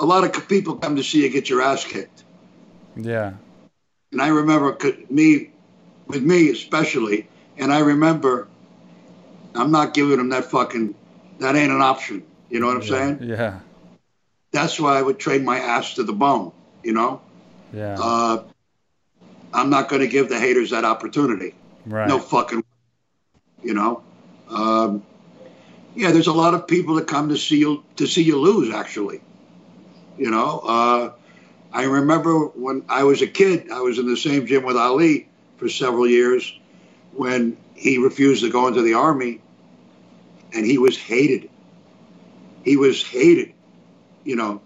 [0.00, 2.24] a lot of people come to see you get your ass kicked,
[2.96, 3.34] Yeah.
[4.12, 4.76] and I remember
[5.10, 5.50] me,
[6.06, 8.48] with me especially, and I remember,
[9.54, 10.94] I'm not giving them that fucking,
[11.38, 12.24] that ain't an option.
[12.50, 13.18] You know what I'm saying?
[13.22, 13.60] Yeah.
[14.52, 16.52] That's why I would trade my ass to the bone.
[16.82, 17.20] You know,
[17.72, 17.98] Yeah.
[18.00, 18.42] uh,
[19.54, 21.54] I'm not going to give the haters that opportunity.
[21.86, 22.08] right.
[22.08, 22.64] No fucking,
[23.62, 24.02] you know.
[24.50, 25.04] Um,
[25.94, 28.74] yeah, there's a lot of people that come to see you to see you lose.
[28.74, 29.20] Actually,
[30.18, 30.58] you know.
[30.58, 31.12] Uh,
[31.72, 35.28] I remember when I was a kid, I was in the same gym with Ali
[35.56, 36.52] for several years
[37.12, 39.40] when he refused to go into the army,
[40.52, 41.48] and he was hated.
[42.64, 43.54] He was hated.
[44.24, 44.62] You know,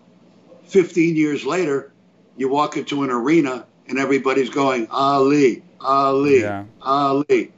[0.65, 1.93] 15 years later,
[2.37, 6.65] you walk into an arena and everybody's going Ali, Ali, Yeah.
[6.83, 7.53] Ali.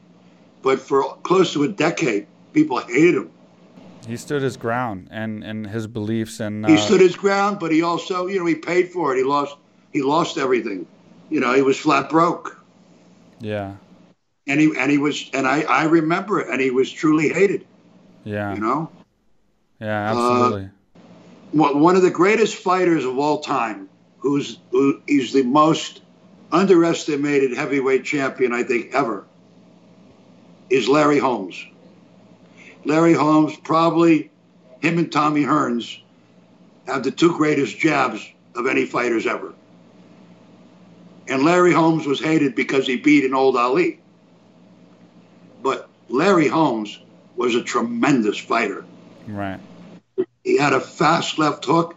[0.62, 3.31] But for close to a decade, people hated him.
[4.07, 7.71] He stood his ground and, and his beliefs and He uh, stood his ground, but
[7.73, 9.19] he also, you know, he paid for it.
[9.19, 9.57] He lost,
[9.93, 10.87] he lost everything.
[11.31, 12.59] You know, he was flat broke,
[13.40, 13.77] yeah,
[14.49, 17.64] and he and he was, and I I remember it, and he was truly hated.
[18.25, 18.90] yeah, You know,
[19.81, 20.71] yeah, absolutely.
[21.53, 23.88] One one of the greatest fighters of all time,
[24.19, 26.03] who's who, he's the most
[26.53, 29.25] underestimated heavyweight champion I think ever,
[30.69, 31.65] is Larry Holmes.
[32.85, 34.31] Larry Holmes, probably
[34.81, 36.01] him and Tommy Hearns,
[36.87, 39.53] have the two greatest jabs of any fighters ever.
[41.29, 44.01] And Larry Holmes was hated because he beat an old Ali.
[45.63, 46.99] But Larry Holmes
[47.37, 48.85] was a tremendous fighter.
[49.29, 49.61] Right.
[50.43, 51.95] He had a fast left hook,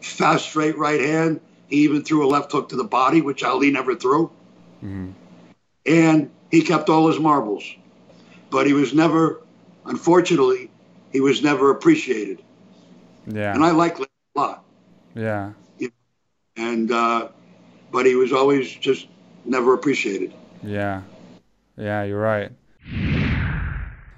[0.00, 1.40] fast straight right hand.
[1.72, 4.30] He even threw a left hook to the body, which Ali never threw.
[4.84, 5.12] Mm-hmm.
[5.86, 7.64] And he kept all his marbles.
[8.50, 9.40] But he was never,
[9.86, 10.70] unfortunately,
[11.12, 12.42] he was never appreciated.
[13.26, 13.54] Yeah.
[13.54, 14.64] And I like Larry a lot.
[15.14, 15.52] Yeah.
[16.58, 17.28] And, uh,
[17.90, 19.08] but he was always just
[19.46, 20.34] never appreciated.
[20.62, 21.00] Yeah.
[21.78, 22.52] Yeah, you're right.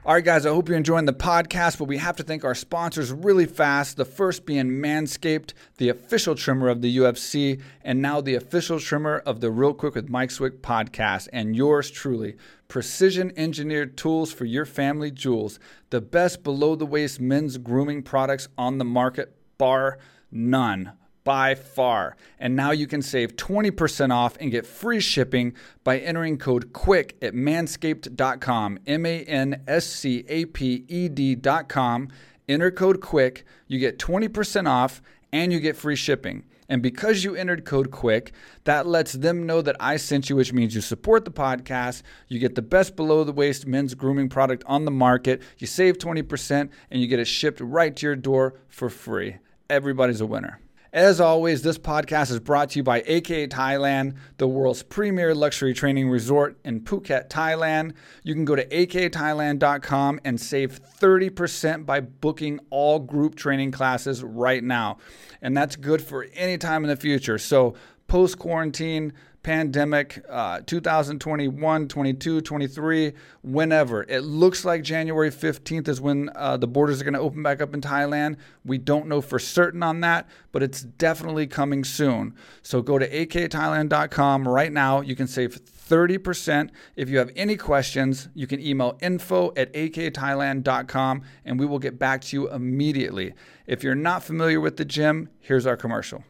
[0.06, 2.54] All right, guys, I hope you're enjoying the podcast, but we have to thank our
[2.54, 3.96] sponsors really fast.
[3.96, 9.16] The first being Manscaped, the official trimmer of the UFC, and now the official trimmer
[9.24, 12.36] of the Real Quick with Mike Swick podcast, and yours truly.
[12.68, 15.58] Precision engineered tools for your family jewels.
[15.88, 19.96] The best below the waist men's grooming products on the market, bar
[20.30, 20.92] none
[21.24, 22.16] by far.
[22.38, 27.14] And now you can save 20% off and get free shipping by entering code QUICK
[27.22, 28.78] at manscaped.com.
[28.86, 32.08] M A N S C A P E D.com.
[32.48, 33.42] Enter code QUICK.
[33.66, 35.00] You get 20% off
[35.32, 36.44] and you get free shipping.
[36.68, 38.30] And because you entered code QUICK,
[38.64, 42.02] that lets them know that I sent you, which means you support the podcast.
[42.28, 45.42] You get the best below the waist men's grooming product on the market.
[45.58, 49.36] You save 20% and you get it shipped right to your door for free.
[49.68, 50.60] Everybody's a winner.
[50.94, 55.74] As always, this podcast is brought to you by AK Thailand, the world's premier luxury
[55.74, 57.94] training resort in Phuket, Thailand.
[58.22, 64.62] You can go to akthailand.com and save 30% by booking all group training classes right
[64.62, 64.98] now.
[65.42, 67.38] And that's good for any time in the future.
[67.38, 67.74] So,
[68.06, 74.02] post quarantine, pandemic, uh, 2021, 22, 23, whenever.
[74.02, 77.62] It looks like January 15th is when uh, the borders are going to open back
[77.62, 78.36] up in Thailand.
[78.64, 82.34] We don't know for certain on that, but it's definitely coming soon.
[82.62, 85.02] So go to akthailand.com right now.
[85.02, 86.70] You can save 30%.
[86.96, 91.98] If you have any questions, you can email info at akthailand.com and we will get
[91.98, 93.34] back to you immediately.
[93.66, 96.24] If you're not familiar with the gym, here's our commercial.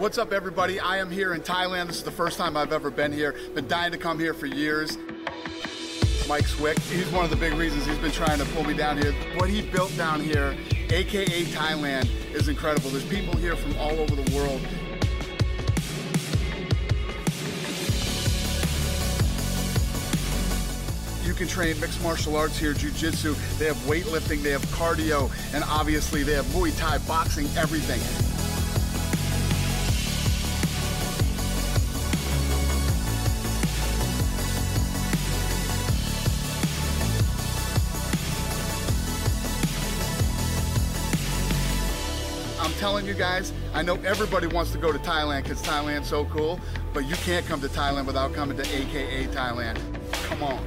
[0.00, 0.80] What's up, everybody?
[0.80, 1.88] I am here in Thailand.
[1.88, 3.34] This is the first time I've ever been here.
[3.54, 4.96] Been dying to come here for years.
[6.26, 8.96] Mike Swick, he's one of the big reasons he's been trying to pull me down
[8.96, 9.12] here.
[9.36, 10.56] What he built down here,
[10.88, 12.88] AKA Thailand, is incredible.
[12.88, 14.62] There's people here from all over the world.
[21.26, 23.34] You can train mixed martial arts here, jiu-jitsu.
[23.58, 28.00] They have weightlifting, they have cardio, and obviously they have Muay Thai, boxing, everything.
[42.80, 46.58] Telling you guys, I know everybody wants to go to Thailand because Thailand's so cool,
[46.94, 49.78] but you can't come to Thailand without coming to AKA Thailand.
[50.24, 50.64] Come on.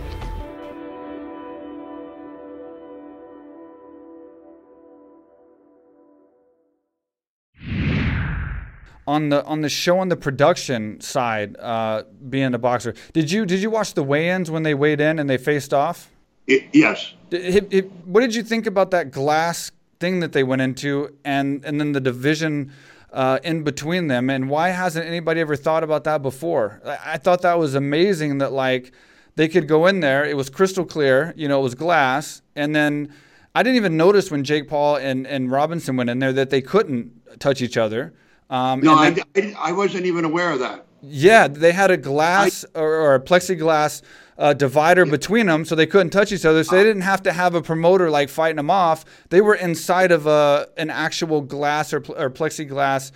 [9.06, 13.46] on the on the show on the production side, uh, being a boxer, did you
[13.46, 16.12] did you watch the weigh-ins when they weighed in and they faced off?
[16.46, 17.14] It, yes.
[17.32, 19.72] It, it, what did you think about that glass
[20.04, 22.74] thing that they went into, and and then the division
[23.14, 24.30] uh, in between them.
[24.30, 26.82] And why hasn't anybody ever thought about that before?
[26.86, 28.92] I, I thought that was amazing that like
[29.38, 30.26] they could go in there.
[30.26, 33.14] It was crystal clear, you know, it was glass, and then.
[33.56, 36.60] I didn't even notice when Jake Paul and, and Robinson went in there that they
[36.60, 38.12] couldn't touch each other.
[38.50, 40.88] Um, no, then, I, I, wasn't even aware of that.
[41.04, 44.02] Yeah, they had a glass I, or, or, a plexiglass
[44.38, 46.64] uh, divider between them, so they couldn't touch each other.
[46.64, 49.06] So they didn't have to have a promoter like fighting them off.
[49.30, 53.12] They were inside of a an actual glass or, or plexiglass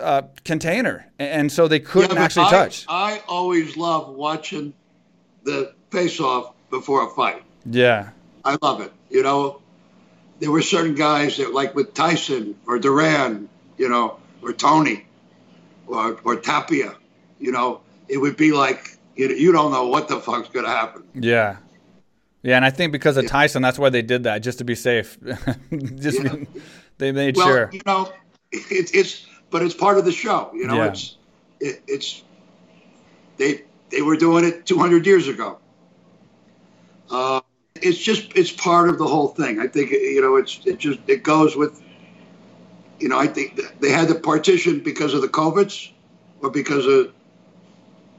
[0.00, 2.84] uh, container, and so they couldn't yeah, actually I, touch.
[2.88, 4.74] I always love watching
[5.44, 7.42] the face-off before a fight.
[7.64, 8.10] Yeah,
[8.44, 8.92] I love it.
[9.10, 9.60] You know,
[10.40, 15.06] there were certain guys that, like with Tyson or Duran, you know, or Tony,
[15.86, 16.96] or or Tapia,
[17.38, 20.70] you know, it would be like you, you don't know what the fuck's going to
[20.70, 21.04] happen.
[21.14, 21.56] Yeah.
[22.42, 23.26] Yeah, and I think because of.
[23.26, 25.18] Tyson, that's why they did that, just to be safe.
[25.96, 26.36] just yeah.
[26.98, 27.70] they made well, sure.
[27.72, 28.12] You know,
[28.52, 30.50] it, it's but it's part of the show.
[30.54, 30.86] You know, yeah.
[30.86, 31.16] it's
[31.58, 32.22] it, it's
[33.36, 35.58] they they were doing it 200 years ago.
[37.10, 37.40] Uh,
[37.74, 39.58] it's just it's part of the whole thing.
[39.58, 41.82] I think you know it's it just it goes with.
[43.00, 45.90] You know, I think they had the partition because of the covids,
[46.42, 47.12] or because of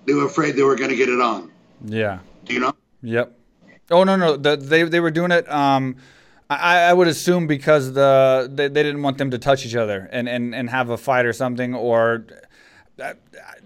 [0.08, 1.52] they were afraid they were going to get it on.
[1.86, 2.20] Yeah.
[2.46, 2.74] Do you know?
[3.04, 3.38] Yep.
[3.92, 5.50] Oh no no the, they they were doing it.
[5.52, 5.98] Um,
[6.50, 10.10] I, I would assume because the they, they didn't want them to touch each other
[10.12, 12.26] and, and, and have a fight or something or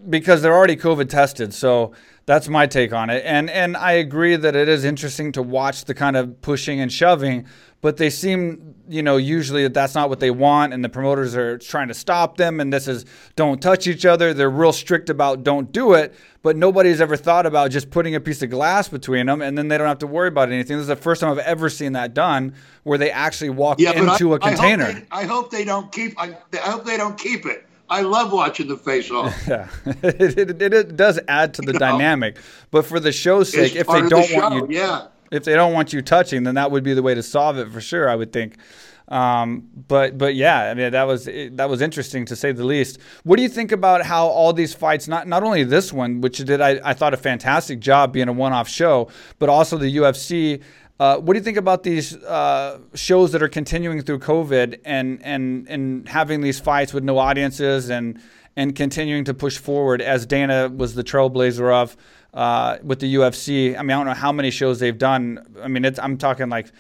[0.10, 1.54] because they're already COVID tested.
[1.54, 1.94] So
[2.26, 3.24] that's my take on it.
[3.26, 6.92] And and I agree that it is interesting to watch the kind of pushing and
[6.92, 7.48] shoving,
[7.82, 11.36] but they seem, you know, usually that that's not what they want and the promoters
[11.36, 13.06] are trying to stop them and this is
[13.36, 14.34] don't touch each other.
[14.34, 16.14] They're real strict about don't do it,
[16.44, 19.68] but nobody's ever thought about just putting a piece of glass between them and then
[19.68, 20.78] they don't have to worry about anything.
[20.78, 22.54] This is the first time I've ever seen that done
[22.84, 24.84] where they actually walk yeah, into I, a container.
[24.84, 27.66] I hope, they, I hope they don't keep I, I hope they don't keep it
[27.92, 29.36] I love watching the face off.
[29.48, 32.36] Yeah, it, it, it, does add to the you dynamic.
[32.36, 35.08] Know, but for the show's sake, if they don't the want you, yeah.
[35.30, 37.70] if they don't want you touching, then that would be the way to solve it
[37.70, 38.10] for sure.
[38.10, 38.58] I would think.
[39.12, 42.98] Um, but but yeah, I mean that was that was interesting to say the least.
[43.24, 46.38] What do you think about how all these fights, not not only this one, which
[46.38, 50.62] did I, I thought a fantastic job being a one-off show, but also the UFC
[51.02, 55.20] uh, what do you think about these uh, shows that are continuing through COVID and
[55.24, 58.22] and and having these fights with no audiences and
[58.56, 61.98] and continuing to push forward as Dana was the trailblazer of
[62.36, 63.76] uh, with the UFC?
[63.76, 65.44] I mean, I don't know how many shows they've done.
[65.64, 66.72] I mean, I'm talking like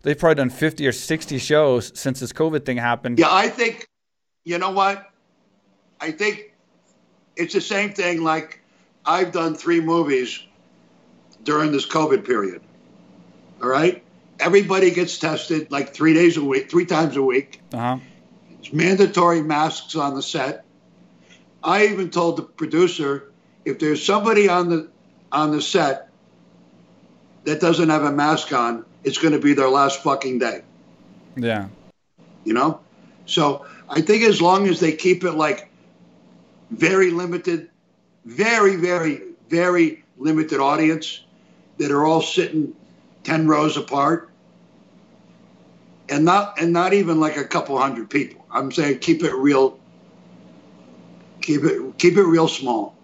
[0.00, 3.18] they've probably done 50 or 60 shows since this COVID thing happened.
[3.18, 3.86] Yeah, I think
[4.46, 5.10] you know what?
[6.00, 6.54] I think
[7.36, 8.24] it's the same thing.
[8.24, 8.62] Like
[9.04, 10.42] I've done three movies
[11.44, 12.62] during this COVID period.
[13.62, 14.02] All right.
[14.38, 17.60] Everybody gets tested like three days a week, three times a week.
[17.72, 17.98] Uh-huh.
[18.58, 20.64] It's mandatory masks on the set.
[21.62, 23.30] I even told the producer
[23.64, 24.90] if there's somebody on the
[25.32, 26.10] on the set
[27.44, 30.62] that doesn't have a mask on, it's going to be their last fucking day.
[31.36, 31.68] Yeah.
[32.44, 32.80] You know?
[33.26, 35.70] So I think as long as they keep it like
[36.70, 37.70] very limited,
[38.24, 41.22] very, very, very limited audience
[41.78, 42.74] that are all sitting
[43.26, 44.30] 10 rows apart
[46.08, 48.44] and not and not even like a couple hundred people.
[48.50, 49.78] I'm saying keep it real
[51.42, 52.96] keep it keep it real small.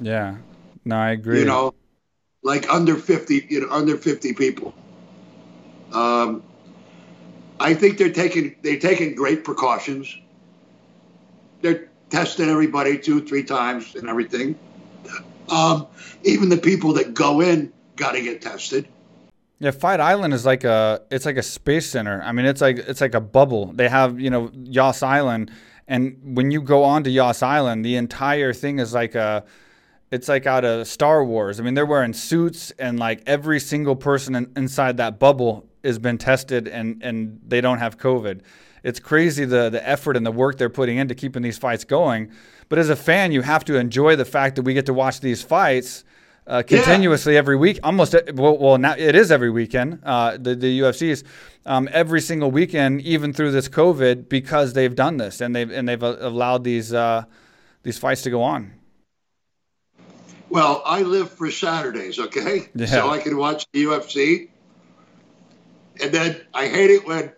[0.00, 0.36] Yeah.
[0.84, 1.40] No i agree.
[1.40, 1.74] You know
[2.42, 4.74] like under 50 you know under 50 people.
[5.92, 6.42] Um
[7.60, 10.16] i think they're taking they're taking great precautions.
[11.62, 14.58] They're testing everybody two three times and everything.
[15.50, 15.86] Um
[16.24, 18.88] even the people that go in got to get tested
[19.62, 22.20] yeah, Fight Island is like a it's like a space center.
[22.24, 23.66] I mean, it's like it's like a bubble.
[23.66, 25.52] They have you know Yas Island,
[25.86, 29.44] and when you go on to Yas Island, the entire thing is like a
[30.10, 31.60] it's like out of Star Wars.
[31.60, 35.96] I mean, they're wearing suits, and like every single person in, inside that bubble has
[36.00, 38.40] been tested, and and they don't have COVID.
[38.82, 42.32] It's crazy the the effort and the work they're putting into keeping these fights going.
[42.68, 45.20] But as a fan, you have to enjoy the fact that we get to watch
[45.20, 46.02] these fights
[46.46, 47.38] uh, continuously yeah.
[47.38, 47.78] every week.
[47.82, 50.00] Almost well, well, now it is every weekend.
[50.02, 51.24] Uh, the the UFC's
[51.66, 55.88] um, every single weekend, even through this COVID, because they've done this and they've and
[55.88, 57.24] they've uh, allowed these uh,
[57.82, 58.72] these fights to go on.
[60.48, 62.86] Well, I live for Saturdays, okay, yeah.
[62.86, 64.50] so I can watch the UFC,
[66.02, 67.32] and then I hate it when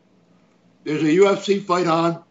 [0.82, 2.24] there's a UFC fight on,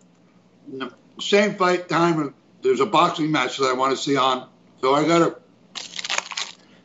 [1.21, 2.19] same fight time.
[2.19, 4.49] and There's a boxing match that I want to see on,
[4.82, 5.38] so I gotta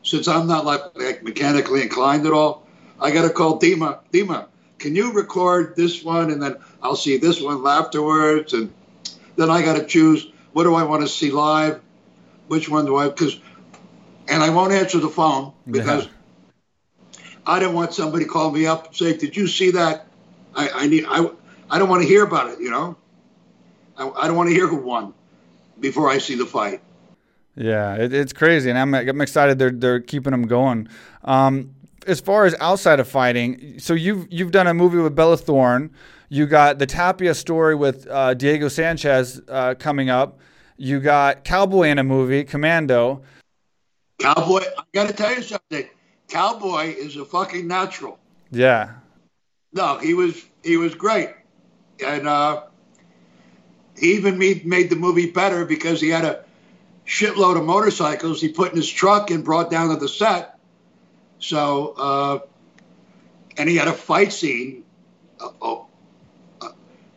[0.09, 2.65] since I'm not like, like mechanically inclined at all,
[2.99, 3.99] I got to call Dima.
[4.11, 4.47] Dima,
[4.79, 8.73] can you record this one and then I'll see this one afterwards, and
[9.35, 11.79] then I got to choose what do I want to see live,
[12.47, 13.39] which one do I because,
[14.27, 16.11] and I won't answer the phone because yeah.
[17.45, 20.07] I don't want somebody call me up and say, "Did you see that?"
[20.55, 21.29] I, I need I
[21.69, 22.59] I don't want to hear about it.
[22.59, 22.97] You know,
[23.95, 25.13] I, I don't want to hear who won
[25.79, 26.81] before I see the fight.
[27.59, 30.87] Yeah, it, it's crazy, and I'm, I'm excited they're they're keeping them going.
[31.25, 31.75] Um,
[32.07, 35.91] as far as outside of fighting, so you've you've done a movie with Bella Thorne.
[36.29, 40.39] You got the Tapia story with uh, Diego Sanchez uh, coming up.
[40.77, 43.23] You got Cowboy in a movie, Commando.
[44.19, 45.89] Cowboy, I got to tell you something.
[46.29, 48.19] Cowboy is a fucking natural.
[48.51, 48.93] Yeah.
[49.73, 51.31] No, he was he was great,
[52.05, 52.63] and uh,
[53.97, 56.45] he even made made the movie better because he had a
[57.09, 60.59] shitload of motorcycles he put in his truck and brought down to the set.
[61.39, 62.39] So, uh,
[63.57, 64.83] and he had a fight scene.
[65.39, 65.87] Uh, oh,
[66.61, 66.69] uh,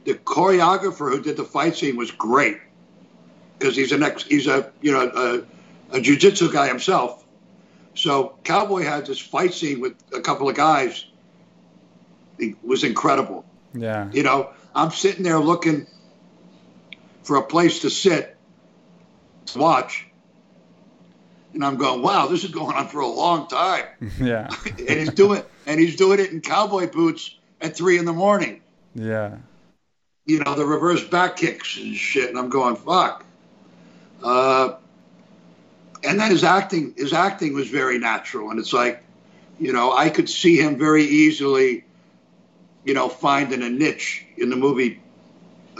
[0.05, 2.57] the choreographer who did the fight scene was great
[3.59, 5.47] because he's an ex, he's a you know
[5.93, 7.23] a, a jujitsu guy himself.
[7.95, 11.05] So Cowboy had this fight scene with a couple of guys.
[12.39, 13.45] It was incredible.
[13.75, 14.09] Yeah.
[14.11, 15.87] You know, I'm sitting there looking
[17.25, 18.32] for a place to sit
[19.57, 20.07] watch.
[21.55, 23.85] and I'm going, wow, this is going on for a long time.
[24.21, 24.49] Yeah.
[24.67, 28.61] and he's doing and he's doing it in cowboy boots at three in the morning.
[28.95, 29.37] Yeah.
[30.27, 32.29] You know, the reverse back kicks and shit.
[32.29, 33.25] And I'm going, fuck.
[34.23, 34.75] Uh,
[36.05, 38.51] and then his acting, his acting was very natural.
[38.51, 39.03] And it's like,
[39.59, 41.85] you know, I could see him very easily,
[42.85, 45.01] you know, finding a niche in the movie,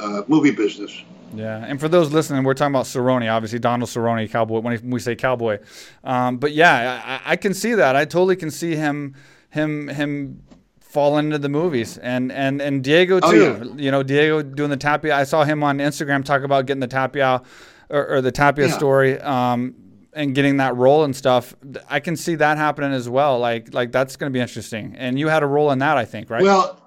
[0.01, 0.93] uh, movie business.
[1.35, 4.61] Yeah, and for those listening, we're talking about Cerrone, obviously Donald Cerrone, cowboy.
[4.61, 5.59] When we say cowboy,
[6.05, 7.97] um, but yeah, I, I, can see that.
[7.97, 9.15] I totally can see him,
[9.51, 10.43] him, him
[10.81, 13.59] fall into the movies, and and and Diego oh, too.
[13.61, 13.83] Oh, yeah.
[13.83, 15.17] You know, Diego doing the Tapia.
[15.17, 17.43] I saw him on Instagram talk about getting the Tapia,
[17.89, 18.73] or, or the Tapia yeah.
[18.73, 19.21] story.
[19.21, 19.77] Um,
[20.15, 21.57] and getting that role and stuff,
[21.89, 23.39] I can see that happening as well.
[23.39, 24.95] Like, like that's going to be interesting.
[24.99, 26.43] And you had a role in that, I think, right?
[26.43, 26.79] Well,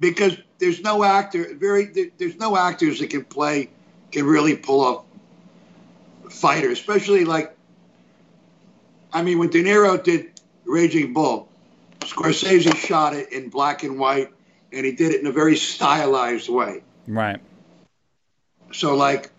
[0.00, 3.70] because there's no actor, very, there's no actors that can play
[4.12, 5.04] can really pull off
[6.30, 7.56] fighter, especially like,
[9.12, 10.30] I mean, when De Niro did
[10.64, 11.48] Raging Bull,
[12.00, 14.30] Scorsese shot it in black and white,
[14.72, 16.82] and he did it in a very stylized way.
[17.06, 17.40] Right.
[18.72, 19.30] So, like,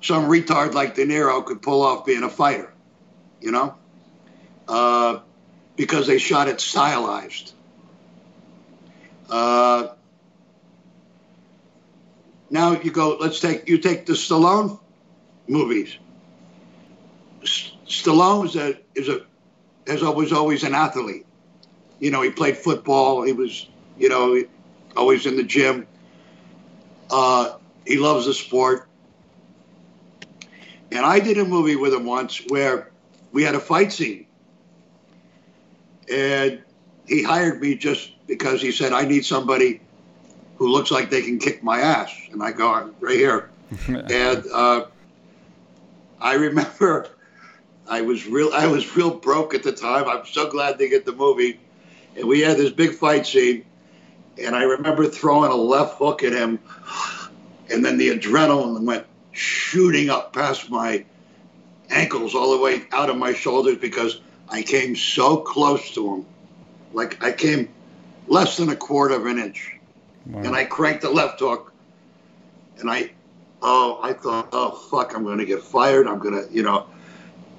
[0.00, 2.72] some retard like De Niro could pull off being a fighter,
[3.40, 3.74] you know,
[4.66, 5.20] uh,
[5.76, 7.52] because they shot it stylized.
[9.28, 9.88] Uh,
[12.50, 13.16] now you go.
[13.16, 14.78] Let's take you take the Stallone
[15.48, 15.96] movies.
[17.42, 19.20] Stallone is a is a
[19.86, 21.26] has always always an athlete.
[22.00, 23.22] You know, he played football.
[23.22, 24.42] He was you know
[24.96, 25.86] always in the gym.
[27.10, 28.88] Uh, he loves the sport.
[30.92, 32.90] And I did a movie with him once where
[33.32, 34.26] we had a fight scene.
[36.12, 36.62] And
[37.06, 39.80] he hired me just because he said, I need somebody
[40.60, 42.14] who looks like they can kick my ass.
[42.30, 43.48] And I go, right here.
[43.88, 44.84] and uh,
[46.20, 47.08] I remember
[47.88, 50.06] I was real I was real broke at the time.
[50.06, 51.58] I'm so glad they get the movie.
[52.14, 53.64] And we had this big fight scene.
[54.38, 56.58] And I remember throwing a left hook at him.
[57.70, 61.06] And then the adrenaline went shooting up past my
[61.88, 66.26] ankles all the way out of my shoulders because I came so close to him.
[66.92, 67.70] Like I came
[68.28, 69.79] less than a quarter of an inch.
[70.26, 70.42] Wow.
[70.42, 71.72] And I cranked the left hook,
[72.78, 73.10] and I,
[73.62, 76.06] oh, I thought, oh fuck, I'm going to get fired.
[76.06, 76.86] I'm going to, you know,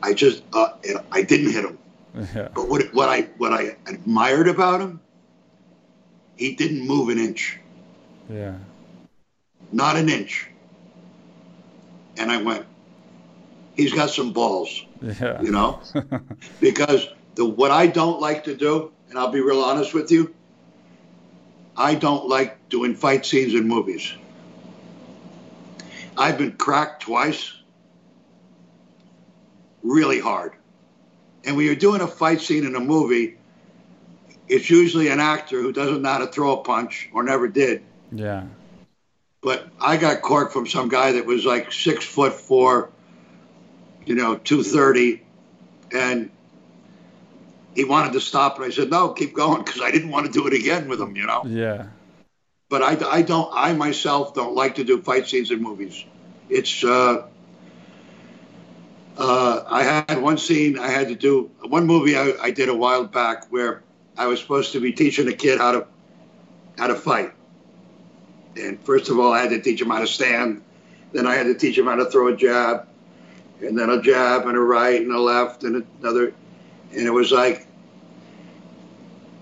[0.02, 0.70] I just, uh,
[1.12, 1.78] I didn't hit him.
[2.16, 2.50] Yeah.
[2.54, 5.00] But what what I what I admired about him,
[6.36, 7.58] he didn't move an inch.
[8.30, 8.58] Yeah.
[9.72, 10.50] Not an inch.
[12.18, 12.66] And I went,
[13.76, 14.86] he's got some balls.
[15.02, 15.42] Yeah.
[15.42, 15.82] You know,
[16.60, 20.34] because the what I don't like to do, and I'll be real honest with you,
[21.82, 24.14] I don't like doing fight scenes in movies.
[26.16, 27.54] I've been cracked twice,
[29.82, 30.54] really hard.
[31.44, 33.38] And when you're doing a fight scene in a movie,
[34.48, 37.82] it's usually an actor who doesn't know how to throw a punch or never did.
[38.12, 38.44] Yeah.
[39.42, 42.92] But I got corked from some guy that was like six foot four,
[44.06, 45.24] you know, 230.
[45.92, 46.30] And
[47.76, 50.32] he wanted to stop, and I said, no, keep going, because I didn't want to
[50.32, 51.44] do it again with him, you know?
[51.46, 51.88] Yeah.
[52.70, 56.04] But I, I don't, I myself don't like to do fight scenes in movies.
[56.50, 57.28] It's, uh,
[59.18, 62.76] uh, I had one scene I had to do, one movie I, I did a
[62.76, 63.84] while back where
[64.18, 65.88] I was supposed to be teaching a kid how to,
[66.78, 67.34] how to fight.
[68.56, 70.62] And first of all, I had to teach him how to stand.
[71.14, 72.88] Then I had to teach him how to throw a jab,
[73.62, 76.34] and then a jab and a right and a left and another
[76.94, 77.68] and it was like,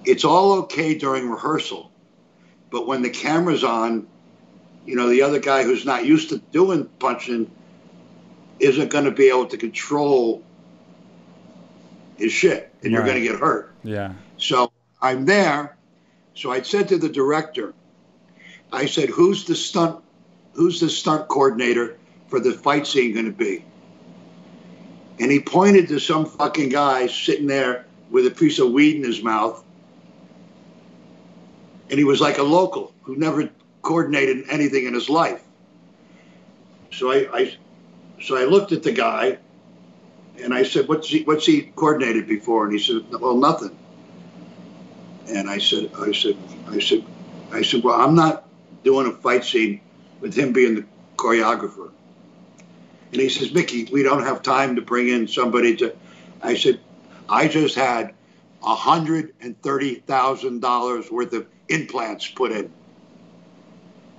[0.05, 1.91] it's all okay during rehearsal,
[2.71, 4.07] but when the camera's on,
[4.85, 7.51] you know, the other guy who's not used to doing punching
[8.59, 10.43] isn't going to be able to control
[12.17, 12.97] his shit, and right.
[12.97, 13.73] you're going to get hurt.
[13.83, 14.13] Yeah.
[14.37, 14.71] So
[15.01, 15.77] I'm there.
[16.35, 17.73] So I said to the director,
[18.71, 20.03] I said, "Who's the stunt?
[20.53, 21.97] Who's the stunt coordinator
[22.27, 23.63] for the fight scene going to be?"
[25.19, 29.03] And he pointed to some fucking guy sitting there with a piece of weed in
[29.03, 29.63] his mouth.
[31.89, 33.49] And he was like a local who never
[33.81, 35.41] coordinated anything in his life.
[36.91, 37.57] So I, I
[38.21, 39.37] so I looked at the guy
[40.41, 42.65] and I said, what's he, what's he coordinated before?
[42.65, 43.77] And he said, well, nothing.
[45.27, 47.03] And I said, I said, I said,
[47.51, 48.47] I said, well, I'm not
[48.83, 49.81] doing a fight scene
[50.21, 50.85] with him being the
[51.17, 51.91] choreographer.
[53.11, 55.95] And he says, Mickey, we don't have time to bring in somebody to.
[56.41, 56.79] I said,
[57.27, 58.13] I just had
[58.61, 62.71] $130,000 worth of implants put in.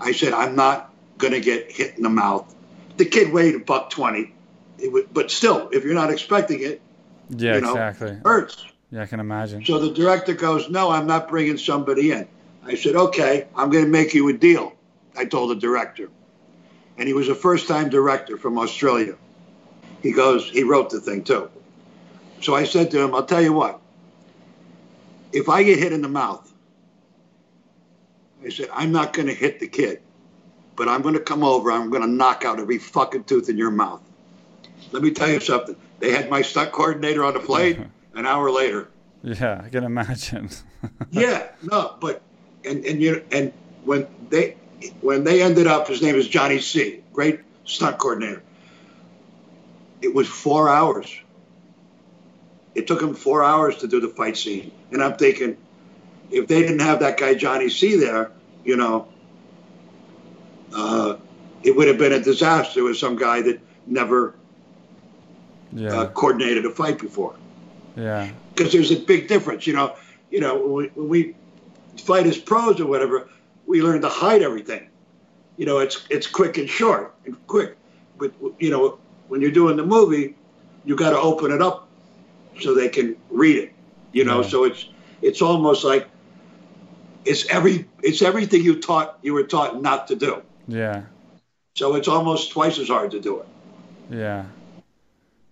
[0.01, 2.53] I said, I'm not going to get hit in the mouth.
[2.97, 4.35] The kid weighed a buck 20,
[4.79, 6.81] it would, but still, if you're not expecting it,
[7.31, 8.17] Yeah, you know, exactly.
[8.25, 8.65] hurts.
[8.91, 9.65] Yeah, I can imagine.
[9.65, 12.27] So the director goes, No, I'm not bringing somebody in.
[12.65, 14.73] I said, Okay, I'm going to make you a deal.
[15.17, 16.09] I told the director.
[17.01, 19.17] And he was a first time director from Australia.
[20.03, 21.51] He goes, He wrote the thing too.
[22.43, 23.81] So I said to him, I'll tell you what,
[25.33, 26.47] if I get hit in the mouth,
[28.45, 30.03] I said, I'm not going to hit the kid,
[30.77, 31.73] but I'm going to come over.
[31.73, 34.03] I'm going to knock out every fucking tooth in your mouth.
[34.93, 35.77] Let me tell you something.
[36.01, 38.89] They had my stunt coordinator on the plane an hour later.
[39.23, 40.51] Yeah, I can imagine.
[41.11, 42.21] yeah, no, but
[42.65, 44.57] and and you and when they
[45.01, 48.43] when they ended up, his name is Johnny C, great stunt coordinator.
[50.01, 51.15] It was four hours.
[52.75, 55.57] It took him four hours to do the fight scene, and I'm thinking,
[56.31, 58.31] if they didn't have that guy Johnny C there,
[58.65, 59.09] you know,
[60.75, 61.17] uh,
[61.63, 64.35] it would have been a disaster with some guy that never
[65.73, 67.35] yeah, uh, coordinated a fight before.
[67.97, 69.67] yeah, because there's a big difference.
[69.67, 69.97] You know,
[70.31, 71.35] you know when we, when we
[71.99, 73.29] fight as pros or whatever,
[73.71, 74.89] we learn to hide everything.
[75.57, 77.77] You know, it's it's quick and short and quick.
[78.19, 78.99] But you know,
[79.29, 80.35] when you're doing the movie,
[80.85, 81.89] you got to open it up
[82.61, 83.73] so they can read it.
[84.13, 84.49] You know, Yeah.
[84.49, 84.89] so it's
[85.23, 86.09] it's almost like
[87.25, 90.43] it's every it's everything you taught you were taught not to do.
[90.67, 91.03] yeah,
[91.77, 93.49] So it's almost twice as hard to do it.
[94.11, 94.47] yeah.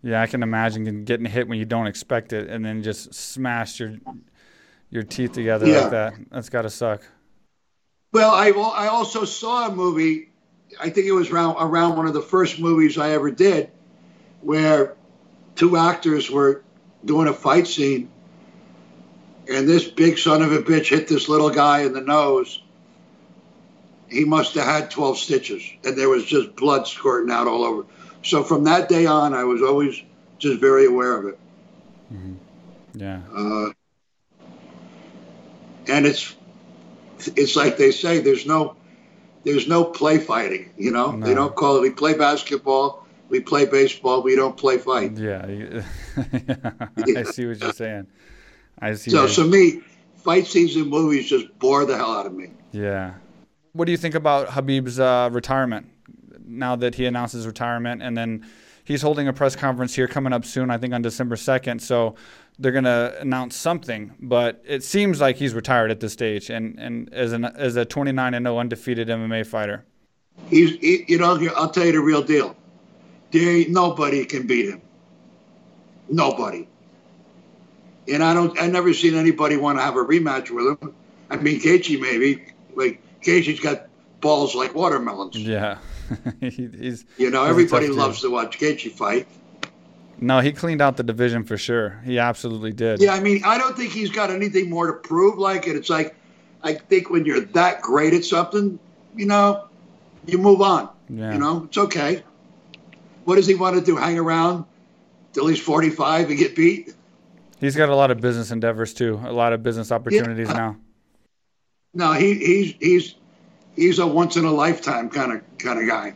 [0.02, 3.78] Yeah, I can imagine getting hit when you don't expect it, and then just smash
[3.80, 3.96] your
[4.90, 5.80] your teeth together Yeah.
[5.82, 6.14] like that.
[6.30, 7.02] That's got to suck.
[8.12, 10.30] Well, I I also saw a movie.
[10.80, 13.70] I think it was around around one of the first movies I ever did,
[14.40, 14.96] where
[15.56, 16.62] two actors were
[17.04, 18.10] doing a fight scene,
[19.48, 22.62] and this big son of a bitch hit this little guy in the nose.
[24.08, 27.84] He must have had twelve stitches, and there was just blood squirting out all over.
[28.22, 30.02] So from that day on, I was always
[30.38, 31.38] just very aware of it.
[32.94, 33.70] Yeah, Uh,
[35.88, 36.34] and it's
[37.36, 38.76] it's like they say there's no
[39.44, 43.64] there's no play fighting you know they don't call it we play basketball we play
[43.66, 45.46] baseball we don't play fight yeah.
[45.46, 45.82] you-
[47.16, 48.06] I see what you're saying.
[48.80, 49.10] I see.
[49.10, 49.80] so so me
[50.16, 53.14] fight scenes in movies just bore the hell out of me Yeah.
[53.72, 55.86] What do you think about Habib's uh, retirement?
[56.44, 58.44] Now that he announced his retirement, and then
[58.82, 61.80] he's holding a press conference here coming up soon, I think on December 2nd.
[61.80, 62.16] So
[62.58, 66.78] they're going to announce something, but it seems like he's retired at this stage and,
[66.78, 69.84] and as, an, as a 29 and 0 undefeated MMA fighter.
[70.48, 72.56] he's he, you know i'll tell you the real deal
[73.32, 74.80] there ain't nobody can beat him
[76.08, 76.66] nobody
[78.06, 80.94] and i don't i never seen anybody want to have a rematch with him
[81.28, 82.44] i mean Gaethje maybe
[82.76, 83.88] like Gaethje's got
[84.20, 85.78] balls like watermelons Yeah.
[86.40, 89.26] he, he's You know, he's everybody loves to watch Gaethje fight.
[90.20, 92.00] No, he cleaned out the division for sure.
[92.04, 93.00] He absolutely did.
[93.00, 95.38] Yeah, I mean, I don't think he's got anything more to prove.
[95.38, 96.16] Like it, it's like,
[96.62, 98.78] I think when you're that great at something,
[99.14, 99.68] you know,
[100.26, 100.88] you move on.
[101.08, 101.32] Yeah.
[101.32, 102.22] You know, it's okay.
[103.24, 103.96] What does he want to do?
[103.96, 104.64] Hang around
[105.32, 106.94] till he's 45 and get beat?
[107.60, 110.76] He's got a lot of business endeavors too, a lot of business opportunities now.
[111.94, 113.14] No, he, he's he's
[113.74, 116.14] he's a once in a lifetime kind of kind of guy.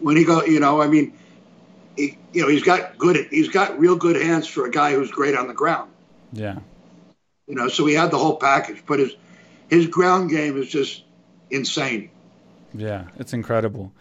[0.00, 1.17] When he go, you know, I mean,
[1.98, 5.10] he, you know, he's got good, he's got real good hands for a guy who's
[5.10, 5.90] great on the ground.
[6.32, 6.60] Yeah.
[7.48, 9.12] you know so he had the whole package but his
[9.70, 11.04] his ground game is just
[11.50, 12.10] insane
[12.74, 13.92] Yeah, it's incredible.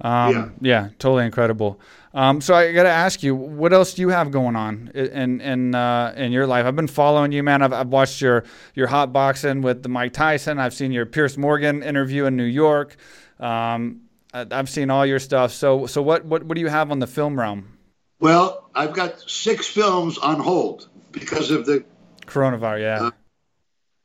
[0.00, 0.48] Um, Yeah.
[0.60, 0.88] yeah.
[0.98, 1.78] totally incredible.
[2.14, 5.40] Um, so I got to ask you, what else do you have going on in
[5.40, 6.64] in uh, in your life?
[6.64, 7.60] I've been following you, man.
[7.62, 8.44] I've, I've watched your
[8.74, 10.58] your hot boxing with the Mike Tyson.
[10.58, 12.96] I've seen your Piers Morgan interview in New York.
[13.40, 14.00] Um,
[14.34, 15.52] I've seen all your stuff.
[15.52, 17.74] So so what what what do you have on the film realm?
[18.20, 21.84] well i've got six films on hold because of the
[22.26, 23.06] Coronavirus, yeah.
[23.06, 23.10] Uh,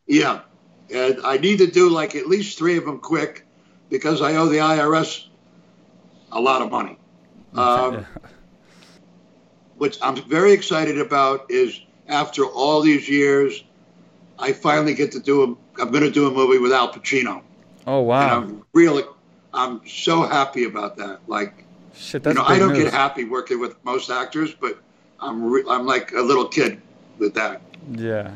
[0.07, 0.41] yeah
[0.93, 3.45] and i need to do like at least three of them quick
[3.89, 5.27] because i owe the irs
[6.31, 6.97] a lot of money
[7.53, 8.05] um,
[9.77, 13.63] what i'm very excited about is after all these years
[14.37, 17.41] i finally get to do a i'm going to do a movie with al pacino
[17.87, 19.03] oh and wow, i'm really
[19.53, 21.65] i'm so happy about that like
[21.99, 22.85] shit, that's you know, I don't news.
[22.85, 24.81] get happy working with most actors, but
[25.19, 26.81] I'm re- I'm like a little kid
[27.17, 27.61] with that.
[27.91, 28.31] Yeah.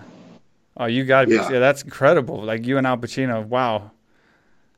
[0.78, 1.36] Oh, you got to be.
[1.36, 1.51] Yeah.
[1.51, 1.59] Yeah.
[1.59, 2.43] that's incredible.
[2.43, 3.45] Like you and Al Pacino.
[3.45, 3.91] Wow.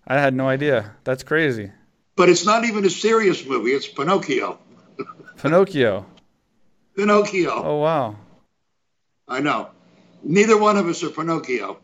[0.07, 0.91] I had no idea.
[1.03, 1.71] That's crazy.
[2.15, 3.71] But it's not even a serious movie.
[3.71, 4.59] It's Pinocchio.
[5.41, 6.05] Pinocchio.
[6.95, 7.51] Pinocchio.
[7.51, 8.15] Oh wow.
[9.27, 9.69] I know.
[10.23, 11.79] Neither one of us are Pinocchio.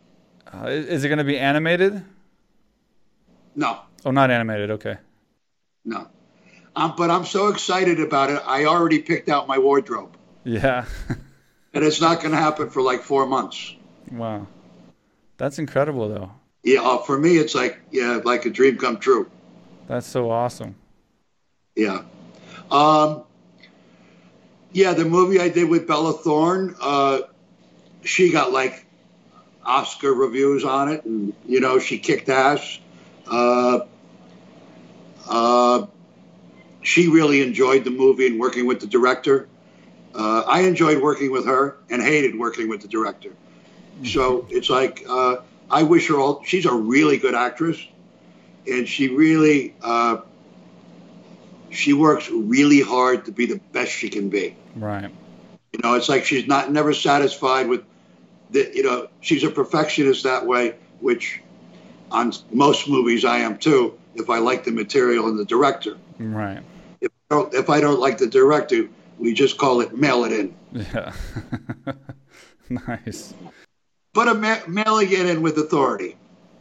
[0.53, 2.03] Uh, is, is it going to be animated?
[3.55, 4.71] No, Oh, not animated.
[4.71, 4.97] Okay.
[5.85, 6.07] no.
[6.73, 8.41] Um, but I'm so excited about it.
[8.45, 10.85] I already picked out my wardrobe, Yeah.
[11.73, 13.75] and it's not going to happen for like four months.
[14.11, 14.47] wow.
[15.37, 16.31] That's incredible though.
[16.63, 19.29] Yeah, uh, for me, it's like yeah, like a dream come true.
[19.87, 20.75] That's so awesome.
[21.75, 22.03] Yeah.
[22.69, 23.23] Um,
[24.71, 27.21] yeah, the movie I did with Bella Thorne, uh,
[28.03, 28.85] she got like
[29.65, 32.79] Oscar reviews on it, and you know she kicked ass.
[33.31, 33.79] Uh,
[35.27, 35.87] uh,
[36.81, 39.47] she really enjoyed the movie and working with the director.
[40.13, 43.31] Uh, I enjoyed working with her and hated working with the director.
[44.03, 45.37] So it's like uh,
[45.69, 46.43] I wish her all.
[46.43, 47.77] She's a really good actress,
[48.67, 50.21] and she really uh,
[51.69, 54.57] she works really hard to be the best she can be.
[54.75, 55.11] Right.
[55.71, 57.83] You know, it's like she's not never satisfied with
[58.49, 58.71] the.
[58.73, 61.41] You know, she's a perfectionist that way, which
[62.11, 63.97] on most movies I am too.
[64.15, 66.61] If I like the material and the director, Right.
[66.99, 68.87] if I don't, if I don't like the director,
[69.17, 70.55] we just call it mail it in.
[70.73, 71.13] Yeah.
[72.69, 73.33] nice.
[74.13, 76.17] But a ma- mailing it in with authority.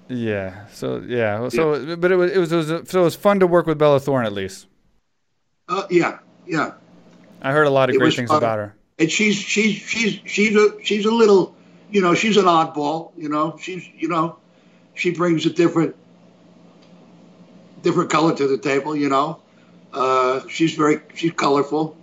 [0.09, 0.67] Yeah.
[0.69, 1.49] So yeah.
[1.49, 3.79] So but it was it was, it was so it was fun to work with
[3.79, 4.67] Bella Thorne at least.
[5.69, 6.73] Uh, yeah, yeah.
[7.43, 8.39] I heard a lot of It great things fun.
[8.39, 8.75] about her.
[8.99, 11.55] and she's she's she's she's a she's a little
[11.91, 14.37] you know she's an oddball you know she's you know
[15.01, 15.97] she brings a different
[17.83, 19.41] different color to the table you know
[19.95, 21.97] uh, she's very she's colorful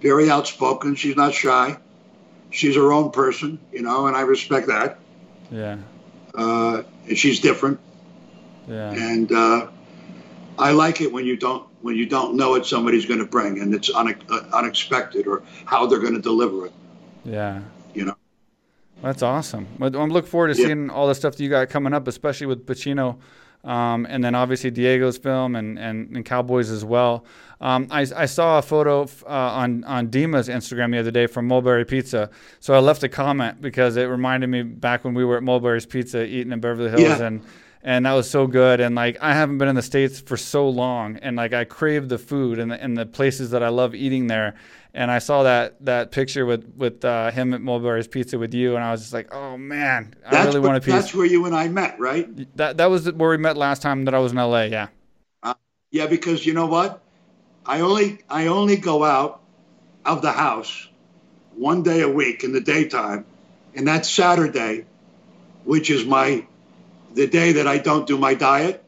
[0.00, 1.76] very outspoken she's not shy
[2.50, 4.98] she's her own person you know and i respect that
[5.50, 5.78] Yeah.
[6.34, 7.78] uh, and she's different
[8.68, 8.90] Yeah.
[8.92, 9.68] and uh,
[10.58, 13.60] I like it when you don't when you don't know what somebody's going to bring
[13.60, 16.72] and it's une- uh, unexpected or how they're going to deliver it
[17.24, 17.60] Yeah.
[19.02, 19.66] That's awesome.
[19.80, 20.66] I'm looking forward to Yeah.
[20.68, 23.18] seeing all the stuff that you got coming up, especially with Pacino,
[23.64, 27.24] um, and then obviously Diego's film and, and, and Cowboys as well.
[27.60, 31.46] Um, I, I saw a photo uh, on on Dima's Instagram the other day from
[31.46, 32.28] Mulberry Pizza,
[32.58, 35.86] so I left a comment because it reminded me back when we were at Mulberry's
[35.86, 37.22] Pizza eating in Beverly Hills, Yeah.
[37.26, 37.42] and
[37.84, 38.80] and that was so good.
[38.80, 42.08] And like I haven't been in the states for so long, and like I crave
[42.08, 44.54] the food and the, and the places that I love eating there.
[44.94, 48.74] And I saw that that picture with with uh, him at Mulberry's Pizza with you,
[48.76, 50.94] and I was just like, oh man, I That's, really where, want a piece.
[50.94, 52.28] that's where you and I met, right?
[52.56, 54.64] That that was where we met last time that I was in LA.
[54.64, 54.88] Yeah.
[55.90, 57.02] Yeah, because you know what?
[57.66, 59.40] I only I only go out
[60.04, 60.88] of the house
[61.54, 63.24] one day a week in the daytime,
[63.74, 64.86] and that's Saturday,
[65.64, 66.46] which is my
[67.14, 68.82] the day that I don't do my diet.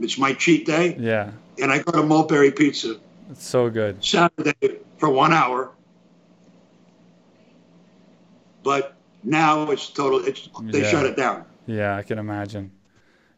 [0.00, 1.32] It's my cheat day, Yeah.
[1.60, 2.98] and I go to Mulberry Pizza
[3.30, 4.04] It's so good.
[4.04, 5.72] Saturday for one hour.
[8.62, 10.20] But now it's total.
[10.24, 10.90] It's they Yeah.
[10.90, 11.44] shut it down.
[11.66, 12.72] Yeah, I can imagine.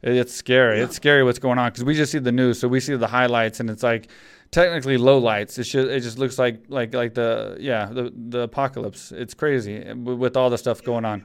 [0.03, 0.79] It's scary.
[0.79, 0.85] Yeah.
[0.85, 3.07] It's scary what's going on because we just see the news, so we see the
[3.07, 4.09] highlights, and it's like
[4.51, 5.59] technically low lights.
[5.59, 9.13] It's just it just looks like like like the yeah the the apocalypse.
[9.13, 11.25] It's crazy with with all the stuff going on.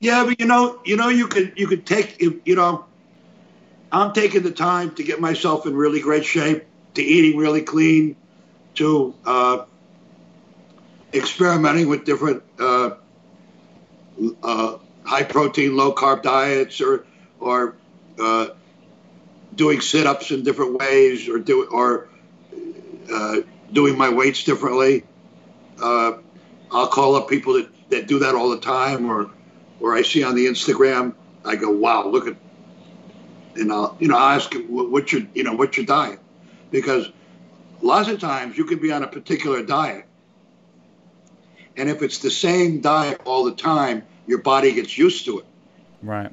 [0.00, 2.86] Yeah, but you know, you know, you could you could take you you know,
[3.92, 6.64] I'm taking the time to get myself in really great shape,
[6.94, 8.16] to eating really clean,
[8.76, 9.64] to uh,
[11.12, 12.90] experimenting with different uh,
[14.42, 17.06] uh, high protein, low carb diets, or
[17.40, 17.76] or
[18.20, 18.48] uh,
[19.54, 22.08] doing sit ups in different ways, or do or
[23.12, 23.36] uh,
[23.72, 25.04] doing my weights differently.
[25.80, 26.18] Uh,
[26.70, 29.30] I'll call up people that, that do that all the time, or
[29.80, 31.14] or I see on the Instagram,
[31.44, 32.36] I go, wow, look at,
[33.56, 36.18] and I'll, you know, I ask them, "What- what's your, you know, what's your diet?
[36.70, 37.10] Because
[37.82, 40.04] lots of times you can be on a particular diet,
[41.76, 45.44] and if it's the same diet all the time, your body gets used to it.
[46.02, 46.30] Right.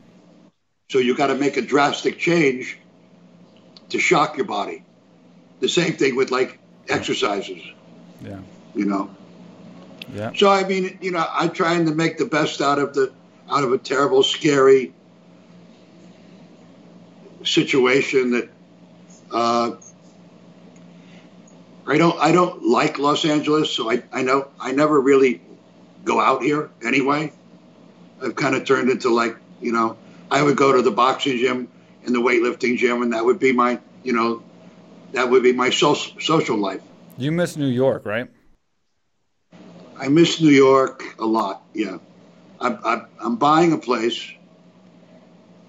[0.89, 2.77] So you got to make a drastic change
[3.89, 4.83] to shock your body.
[5.59, 7.61] The same thing with like exercises,
[8.23, 8.39] Yeah.
[8.75, 9.15] you know.
[10.13, 10.31] Yeah.
[10.35, 13.13] So I mean, you know, I'm trying to make the best out of the
[13.49, 14.93] out of a terrible, scary
[17.43, 18.49] situation that
[19.31, 19.71] uh,
[21.85, 25.41] I don't I don't like Los Angeles, so I, I know I never really
[26.05, 27.33] go out here anyway.
[28.21, 29.97] I've kind of turned into like, you know,
[30.31, 31.67] I would go to the boxing gym
[32.05, 34.43] and the weightlifting gym and that would be my, you know,
[35.11, 36.81] that would be my social social life.
[37.17, 38.29] You miss New York, right?
[39.97, 41.63] I miss New York a lot.
[41.73, 41.97] Yeah,
[42.59, 44.31] I'm, I'm, I'm buying a place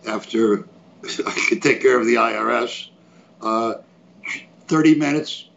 [0.06, 0.60] after
[1.26, 2.88] I can take care of the IRS.
[3.40, 3.74] Uh,
[4.66, 5.48] 30 minutes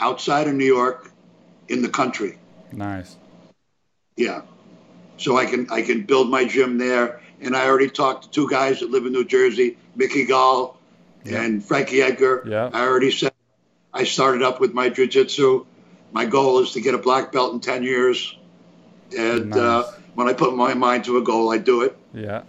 [0.00, 1.10] outside of New York
[1.68, 2.38] in the country.
[2.72, 3.16] Nice.
[4.16, 4.42] Yeah.
[5.18, 7.20] So I can I can build my gym there.
[7.40, 10.78] And I already talked to two guys that live in New Jersey, Mickey Gall
[11.24, 11.42] Yeah.
[11.42, 12.42] and Frankie Edgar.
[12.46, 12.70] Yeah.
[12.72, 13.32] I already said
[13.92, 15.64] I started up with my jiu-jitsu.
[16.12, 18.36] My goal is to get a black belt in 10 years.
[19.16, 19.84] And uh,
[20.14, 21.96] when I put my mind to a goal, I do it.
[22.14, 22.42] Yeah.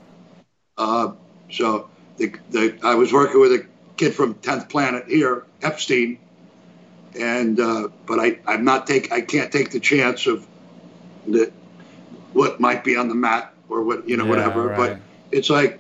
[0.78, 1.14] Uh,
[1.52, 3.66] so the, the, I was working with a
[3.98, 6.20] kid from 10th Planet here, Epstein,
[7.20, 10.46] and uh, but I I'm not take I can't take the chance of
[11.28, 11.52] the
[12.34, 14.68] what might be on the mat or what you know Yeah, whatever.
[14.68, 14.78] right.
[14.78, 14.98] But
[15.32, 15.80] it's like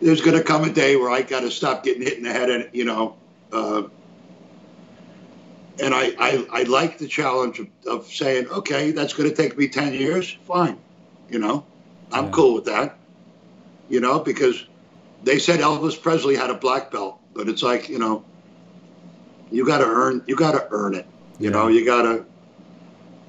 [0.00, 2.32] there's going to come a day where I got to stop getting hit in the
[2.32, 3.16] head, and you know.
[3.52, 3.84] Uh,
[5.82, 9.56] and I, I, I like the challenge of, of saying, okay, that's going to take
[9.56, 10.30] me 10 years.
[10.46, 10.78] Fine.
[11.30, 11.64] You know,
[12.12, 12.30] I'm Yeah.
[12.30, 12.98] cool with that
[13.88, 14.64] you know, because
[15.22, 18.24] they said Elvis Presley had a black belt, but it's like, you know,
[19.52, 21.06] you got to earn, you got to earn it.
[21.38, 21.56] You Yeah.
[21.56, 22.24] know, you got to,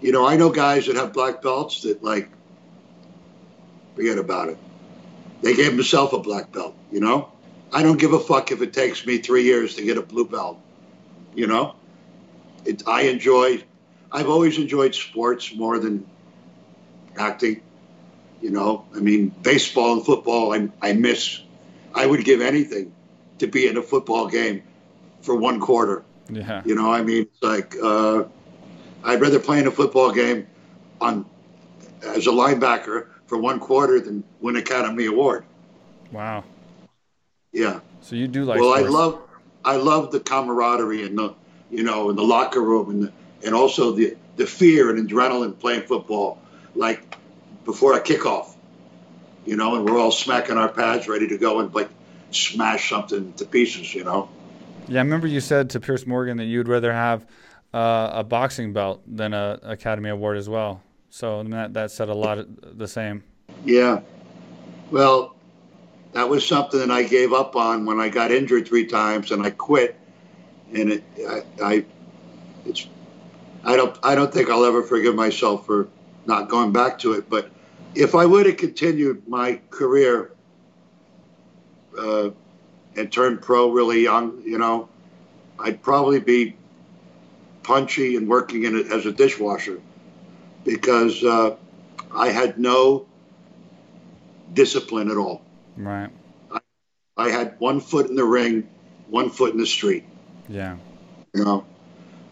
[0.02, 2.30] you know, I know guys that have black belts that like,
[3.96, 4.58] forget about it.
[5.42, 7.30] They gave himself a black belt, you know?
[7.72, 10.26] I don't give a fuck if it takes me three years to get a blue
[10.26, 10.60] belt,
[11.36, 11.76] you know?
[12.66, 13.64] It, I enjoy,
[14.12, 16.06] I've always enjoyed sports more than
[17.18, 17.62] acting.
[18.42, 21.40] You know, I mean, baseball and football, I, I miss.
[21.94, 22.92] I would give anything
[23.40, 24.64] to be in a football game
[25.22, 26.03] for one quarter.
[26.30, 26.62] Yeah.
[26.66, 28.24] You know, I mean, it's like uh,
[29.04, 30.48] I'd rather play in a football game
[31.02, 31.26] on
[32.02, 35.46] as a linebacker for one quarter than win Academy Award.
[36.12, 36.44] Wow.
[37.52, 37.80] Yeah.
[38.02, 39.22] So you do like well, I love,
[39.64, 41.34] I love the camaraderie and the,
[41.70, 43.14] you know, in the locker room and the,
[43.46, 46.40] and also the the fear and adrenaline playing football,
[46.76, 47.16] like
[47.66, 48.54] before a kickoff,
[49.46, 51.90] you know, and we're all smacking our pads ready to go and like
[52.32, 54.30] smash something to pieces, you know.
[54.88, 57.26] Yeah, I remember you said to Piers Morgan that you'd rather have
[57.74, 60.82] uh, a boxing belt than a Academy Award as well.
[61.10, 63.24] So I mean, that that said a lot of the same.
[63.64, 64.02] Yeah.
[64.92, 65.36] Well,
[66.14, 69.44] that was something that I gave up on when I got injured three times and
[69.44, 70.00] I quit.
[70.74, 71.86] And it, I, I,
[72.66, 72.88] it's,
[73.64, 75.88] I don't, I don't think I'll ever forgive myself for
[76.26, 77.30] not going back to it.
[77.30, 77.52] But
[77.96, 80.32] if I would have continued my career
[81.98, 82.30] uh,
[82.96, 84.90] and turned pro really young, you know,
[85.60, 86.56] I'd probably be
[87.64, 89.80] punchy and working in it as a dishwasher
[90.64, 91.56] because uh,
[92.12, 93.06] I had no
[94.54, 95.42] discipline at all.
[95.78, 96.10] Right.
[97.16, 98.68] I had one foot in the ring,
[99.08, 100.04] one foot in the street.
[100.50, 100.78] Yeah.
[101.34, 101.66] You know,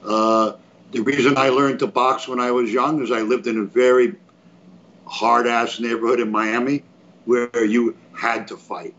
[0.03, 0.53] uh,
[0.91, 3.63] the reason I learned to box when I was young is I lived in a
[3.63, 4.15] very
[5.05, 6.83] hard ass neighborhood in Miami
[7.25, 8.95] where you had to fight,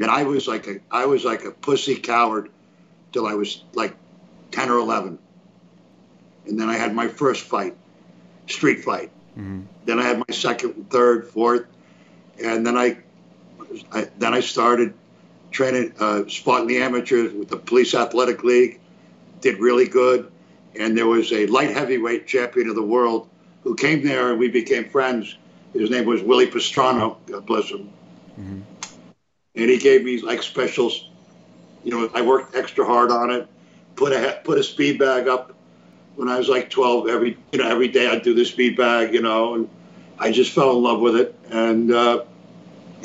[0.00, 2.50] and I was like a I was like a pussy coward
[3.12, 3.94] till I was like
[4.50, 5.18] ten or eleven,
[6.46, 7.76] and then I had my first fight,
[8.48, 9.10] street fight.
[9.34, 11.66] hmm Then I had my second, third, fourth,
[12.42, 12.98] and then I,
[13.92, 14.94] I then I started
[15.50, 18.80] training, uh, spotting the amateurs with the Police Athletic League.
[19.40, 20.30] Did really good,
[20.78, 23.28] and there was a light heavyweight champion of the world
[23.64, 25.36] who came there, and we became friends.
[25.72, 27.16] His name was Willie Pastrano.
[27.26, 27.88] God bless him.
[28.38, 28.62] Mhm.
[29.60, 31.10] And he gave me like specials.
[31.84, 33.46] You know, I worked extra hard on it.
[33.94, 35.54] Put a put a speed bag up
[36.16, 37.08] when I was like 12.
[37.08, 39.12] Every you know every day I'd do the speed bag.
[39.12, 39.68] You know, and
[40.18, 41.38] I just fell in love with it.
[41.50, 42.24] And uh,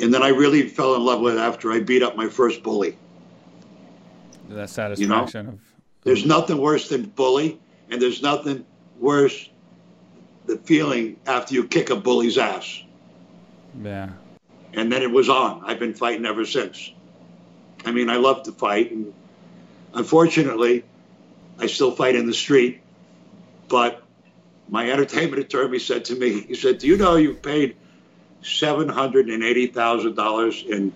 [0.00, 2.62] and then I really fell in love with it after I beat up my first
[2.62, 2.96] bully.
[4.48, 5.60] That satisfaction of
[6.04, 8.64] There's nothing worse than bully, and there's nothing
[8.98, 9.50] worse
[10.46, 12.82] the feeling after you kick a bully's ass.
[13.82, 14.10] yeah.
[14.74, 15.62] And then it was on.
[15.64, 16.92] I've been fighting ever since.
[17.84, 19.14] I mean, I love to fight, and
[19.94, 20.84] unfortunately,
[21.58, 22.80] I still fight in the street.
[23.68, 24.02] But
[24.68, 27.76] my entertainment attorney said to me, he said, "Do you know you've paid
[28.42, 30.92] seven hundred and eighty thousand dollars in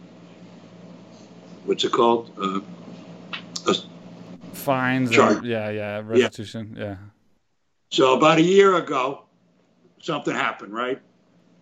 [1.65, 2.33] what's it called?
[2.37, 2.61] Uh,
[4.53, 5.11] Fines.
[5.13, 6.03] Yeah, yeah.
[6.05, 6.77] Restitution.
[6.79, 6.97] Yeah.
[7.91, 9.25] So about a year ago,
[10.03, 11.01] something happened, right?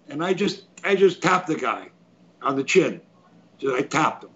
[0.08, 1.90] And I just I just tapped the guy
[2.42, 3.00] on the chin.
[3.66, 4.30] I tapped him.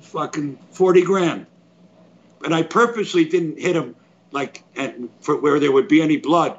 [0.00, 1.46] Fucking forty grand.
[2.44, 3.96] And I purposely didn't hit him
[4.32, 4.62] like
[5.20, 6.58] for where there would be any blood.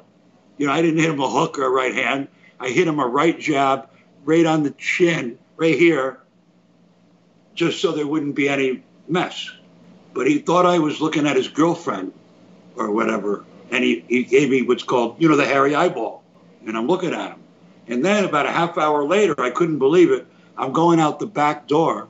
[0.58, 2.28] You know, I didn't hit him a hook or a right hand.
[2.58, 3.88] I hit him a right jab
[4.24, 6.20] right on the chin, right here,
[7.54, 9.50] just so there wouldn't be any mess.
[10.12, 12.12] But he thought I was looking at his girlfriend
[12.74, 13.44] or whatever.
[13.70, 16.22] And he, he gave me what's called, you know, the hairy eyeball.
[16.66, 17.42] And I'm looking at him.
[17.88, 20.26] And then about a half hour later, I couldn't believe it.
[20.56, 22.08] I'm going out the back door.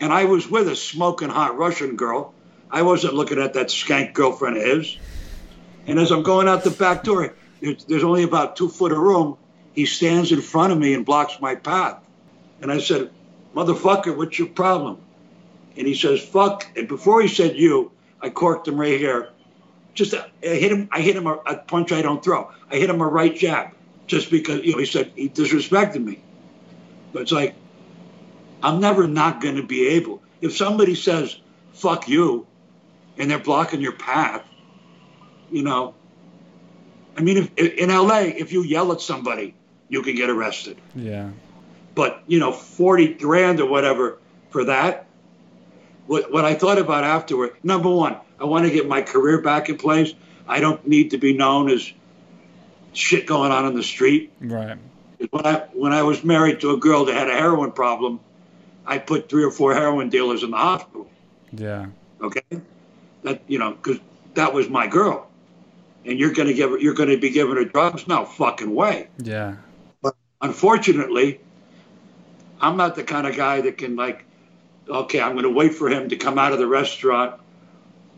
[0.00, 2.34] And I was with a smoking hot Russian girl.
[2.70, 4.96] I wasn't looking at that skank girlfriend of his.
[5.86, 8.98] And as I'm going out the back door, there's, there's only about two foot of
[8.98, 9.36] room.
[9.74, 12.02] He stands in front of me and blocks my path.
[12.60, 13.10] And I said,
[13.54, 15.00] Motherfucker, what's your problem?
[15.76, 16.66] and he says, fuck.
[16.76, 19.30] And before he said you, I corked him right here.
[19.94, 22.50] Just, uh, I hit him, I hit him a, a punch I don't throw.
[22.70, 23.72] I hit him a right jab
[24.10, 26.20] just because, you know, he said he disrespected me.
[27.12, 27.54] But it's like,
[28.60, 30.20] I'm never not going to be able.
[30.40, 31.38] If somebody says,
[31.74, 32.46] fuck you,
[33.16, 34.44] and they're blocking your path,
[35.52, 35.94] you know,
[37.16, 39.54] I mean, if, in LA, if you yell at somebody,
[39.88, 40.76] you can get arrested.
[40.96, 41.30] Yeah.
[41.94, 44.18] But, you know, 40 grand or whatever
[44.50, 45.06] for that,
[46.08, 49.68] what, what I thought about afterward, number one, I want to get my career back
[49.68, 50.14] in place.
[50.48, 51.92] I don't need to be known as
[52.92, 54.32] shit going on in the street.
[54.40, 54.78] Right.
[55.30, 58.20] When I when I was married to a girl that had a heroin problem,
[58.86, 61.10] I put three or four heroin dealers in the hospital.
[61.52, 61.86] Yeah.
[62.20, 62.42] Okay.
[63.22, 63.98] That you know, because
[64.34, 65.28] that was my girl,
[66.04, 68.06] and you're gonna give her, you're gonna be giving her drugs?
[68.08, 69.08] No fucking way.
[69.18, 69.56] Yeah.
[70.00, 71.40] But unfortunately,
[72.60, 74.24] I'm not the kind of guy that can like,
[74.88, 77.38] okay, I'm gonna wait for him to come out of the restaurant,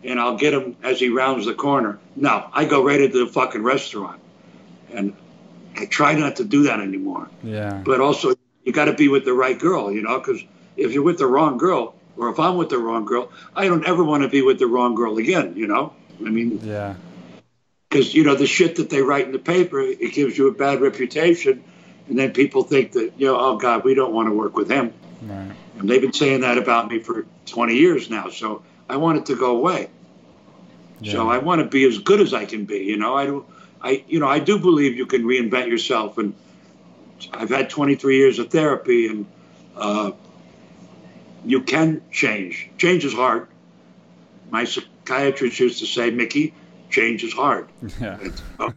[0.04, 1.98] and I'll get him as he rounds the corner.
[2.14, 4.20] No, I go right into the fucking restaurant,
[4.94, 5.14] and
[5.76, 7.28] I try not to do that anymore.
[7.42, 7.82] Yeah.
[7.84, 8.34] But also,
[8.64, 10.42] you got to be with the right girl, you know, because
[10.76, 13.86] if you're with the wrong girl, or if I'm with the wrong girl, I don't
[13.86, 15.94] ever want to be with the wrong girl again, you know?
[16.24, 16.94] I mean, Yeah.
[17.88, 20.52] because, you know, the shit that they write in the paper, it gives you a
[20.52, 21.64] bad reputation.
[22.08, 24.70] And then people think that, you know, oh, God, we don't want to work with
[24.70, 24.92] him.
[25.22, 25.52] Right.
[25.78, 28.28] And they've been saying that about me for 20 years now.
[28.28, 29.88] So I want it to go away.
[31.00, 31.12] Yeah.
[31.12, 32.78] So I want to be as good as I can be.
[32.78, 33.46] You know, I do,
[33.82, 36.18] I, you know, I do believe you can reinvent yourself.
[36.18, 36.34] And
[37.32, 39.26] I've had 23 years of therapy, and
[39.76, 40.12] uh,
[41.44, 42.70] you can change.
[42.78, 43.48] Change is hard.
[44.50, 46.54] My psychiatrist used to say, Mickey,
[46.90, 47.68] change is hard.
[48.00, 48.18] Yeah.
[48.20, 48.70] And, uh,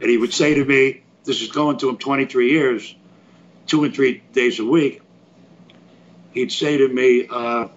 [0.00, 2.94] and he would say to me, this is going to him 23 years,
[3.66, 5.02] two and three days a week.
[6.32, 7.68] He'd say to me, uh,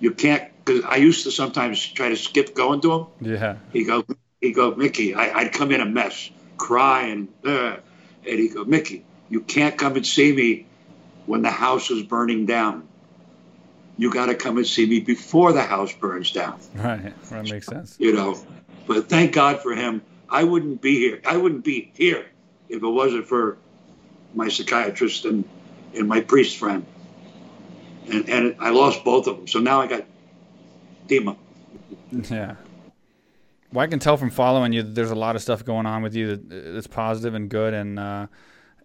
[0.00, 3.06] you can't, because I used to sometimes try to skip going to him.
[3.20, 3.56] Yeah.
[3.72, 4.04] He go,
[4.40, 7.76] he go, Mickey, I, I'd come in a mess, crying, uh,
[8.26, 10.66] and he go, Mickey, you can't come and see me
[11.26, 12.86] when the house is burning down.
[13.98, 17.14] You got to come and see me before the house burns down Right.
[17.30, 17.96] That makes sense.
[17.98, 18.38] you know.
[18.86, 20.02] But thank God for him.
[20.28, 21.20] I wouldn't be here.
[21.26, 22.26] I wouldn't be here
[22.68, 23.58] if it wasn't for
[24.34, 25.48] my psychiatrist and,
[25.94, 26.84] and my priest friend.
[28.08, 29.48] And, and I lost both of them.
[29.48, 30.04] So now I got
[31.08, 31.36] Dima.
[32.30, 32.54] Yeah.
[33.76, 36.00] Well, I can tell from following you that there's a lot of stuff going on
[36.00, 38.26] with you that- that's positive and good, and uh,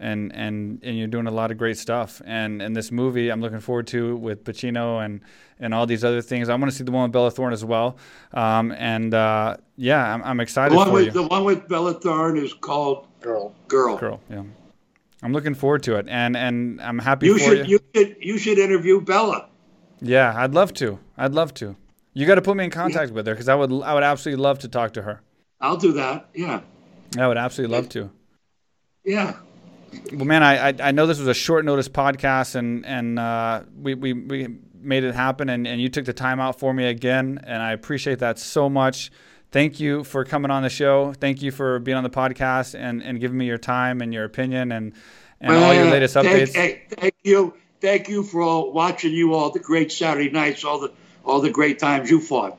[0.01, 2.21] and and and you're doing a lot of great stuff.
[2.25, 5.21] And and this movie, I'm looking forward to with Pacino and
[5.61, 6.49] and all these other things.
[6.49, 7.95] I want to see the one with Bella Thorne as well.
[8.33, 11.11] Um, and uh, yeah, I'm, I'm excited The one for with you.
[11.11, 13.55] the one with Bella Thorne is called Girl.
[13.69, 13.95] Girl.
[13.97, 14.43] Girl, yeah.
[15.23, 18.37] I'm looking forward to it, and and I'm happy You for should you should you
[18.37, 19.47] should interview Bella.
[20.01, 20.99] Yeah, I'd love to.
[21.17, 21.77] I'd love to.
[22.13, 24.41] You got to put me in contact with her because I would I would absolutely
[24.43, 25.21] love to talk to her.
[25.59, 26.29] I'll do that.
[26.33, 26.61] Yeah.
[27.17, 28.09] I would absolutely love to.
[29.03, 29.37] Yeah.
[30.13, 33.63] Well, man, I, I I know this was a short notice podcast, and and uh,
[33.77, 36.85] we, we we made it happen, and, and you took the time out for me
[36.87, 39.11] again, and I appreciate that so much.
[39.51, 41.11] Thank you for coming on the show.
[41.13, 44.23] Thank you for being on the podcast and, and giving me your time and your
[44.23, 44.93] opinion and
[45.41, 46.53] and all your latest thank- updates.
[46.53, 50.79] Thank, thank you, thank you for all watching you all the great Saturday nights, all
[50.79, 50.93] the
[51.25, 52.57] all the great times you fought.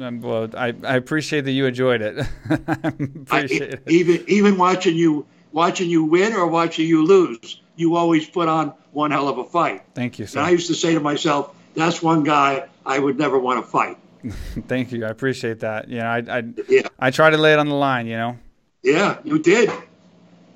[0.00, 2.26] Um, well, I, I appreciate that you enjoyed it.
[2.48, 3.82] I I, appreciate it.
[3.88, 8.72] even even watching you watching you win or watching you lose, you always put on
[8.92, 9.82] one hell of a fight.
[9.94, 13.38] Thank you, And I used to say to myself, that's one guy I would never
[13.38, 13.98] want to fight.
[14.68, 15.04] Thank you.
[15.04, 15.88] I appreciate that.
[15.88, 18.06] You know, I I Yeah, I try to lay it on the line.
[18.06, 18.38] You know.
[18.82, 19.70] yeah, you did.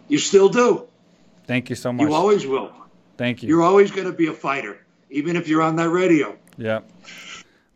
[0.06, 0.86] You still do.
[1.46, 2.06] Thank you so much.
[2.06, 2.72] You always will.
[3.16, 3.48] Thank you.
[3.48, 4.78] You're always going to be a fighter,
[5.10, 6.36] even if you're on that radio.
[6.56, 6.80] Yeah.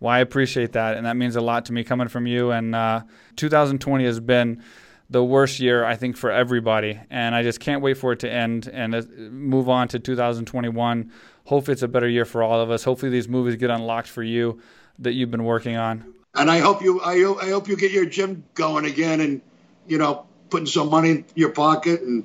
[0.00, 2.52] Well, I appreciate that, and that means a lot to me coming from you.
[2.52, 3.02] And uh,
[3.36, 4.62] 2020 has been
[5.10, 8.30] the worst year, I think, for everybody, and I just can't wait for it to
[8.30, 11.10] end and uh, move on to 2021.
[11.46, 12.84] Hopefully, it's a better year for all of us.
[12.84, 14.60] Hopefully, these movies get unlocked for you
[14.98, 16.14] that you've been working on.
[16.34, 19.40] And I hope you, I, I hope you get your gym going again, and
[19.88, 22.24] you know, putting some money in your pocket, and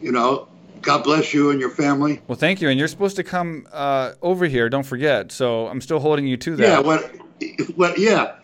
[0.00, 0.48] you know,
[0.82, 2.20] God bless you and your family.
[2.26, 2.68] Well, thank you.
[2.68, 4.68] And you're supposed to come uh, over here.
[4.68, 5.32] Don't forget.
[5.32, 6.62] So I'm still holding you to that.
[6.62, 7.10] Yeah, what,
[7.76, 8.36] what, yeah.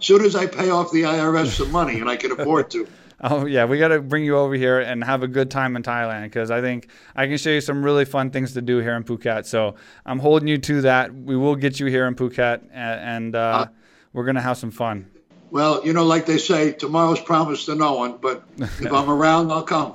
[0.00, 2.86] Soon as I pay off the IRS some money, and I can afford to.
[3.26, 5.82] Oh yeah, we got to bring you over here and have a good time in
[5.82, 8.94] Thailand because I think I can show you some really fun things to do here
[8.96, 9.46] in Phuket.
[9.46, 11.14] So I'm holding you to that.
[11.14, 13.66] We will get you here in Phuket, and, and uh,
[14.12, 15.10] we're gonna have some fun.
[15.50, 18.18] Well, you know, like they say, tomorrow's promised to no one.
[18.18, 19.94] But if I'm around, I'll come.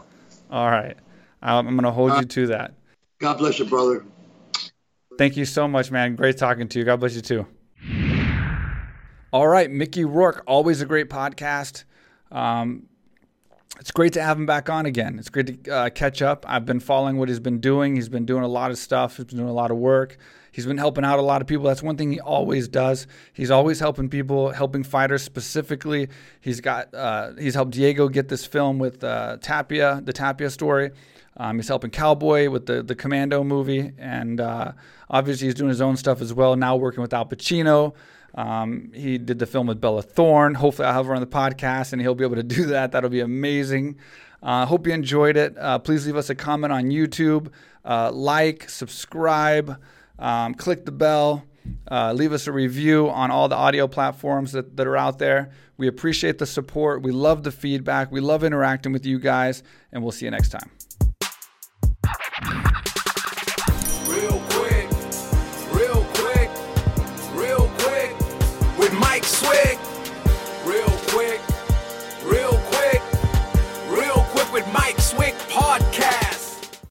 [0.50, 0.98] All right,
[1.42, 2.74] I'm I'm gonna hold you to that.
[3.20, 4.06] God bless you, brother.
[5.18, 6.16] Thank you so much, man.
[6.16, 6.86] Great talking to you.
[6.86, 7.46] God bless you too.
[9.32, 11.84] All right, Mickey Rourke, always a great podcast.
[12.32, 12.88] Um,
[13.80, 15.20] it's great to have him back on again.
[15.20, 16.46] It's great to uh, catch up.
[16.48, 17.96] I've been following what he's been doing.
[17.96, 19.18] He's been doing a lot of stuff.
[19.18, 20.18] He's been doing a lot of work.
[20.52, 21.66] He's been helping out a lot of people.
[21.66, 23.08] That's one thing he always does.
[23.34, 26.10] He's always helping people, helping fighters specifically.
[26.42, 30.92] He's got uh, he's helped Diego get this film with uh, Tapia, the Tapia story.
[31.40, 34.74] Um, he's helping Cowboy with the the Commando movie, and uh,
[35.10, 36.56] obviously he's doing his own stuff as well.
[36.56, 37.96] Now working with Al Pacino.
[38.36, 40.56] Um, he did the film with Bella Thorne.
[40.56, 42.92] Hopefully, I'll have her on the podcast and he'll be able to do that.
[42.92, 43.98] That'll be amazing.
[44.42, 45.58] I uh, hope you enjoyed it.
[45.58, 47.52] Uh, please leave us a comment on YouTube,
[47.84, 49.82] uh, like, subscribe,
[50.18, 51.44] um, click the bell,
[51.92, 55.52] uh, leave us a review on all the audio platforms that, that are out there.
[55.76, 57.02] We appreciate the support.
[57.02, 58.14] We love the feedback.
[58.14, 59.62] We love interacting with you guys,
[59.92, 60.72] and we'll see you next time.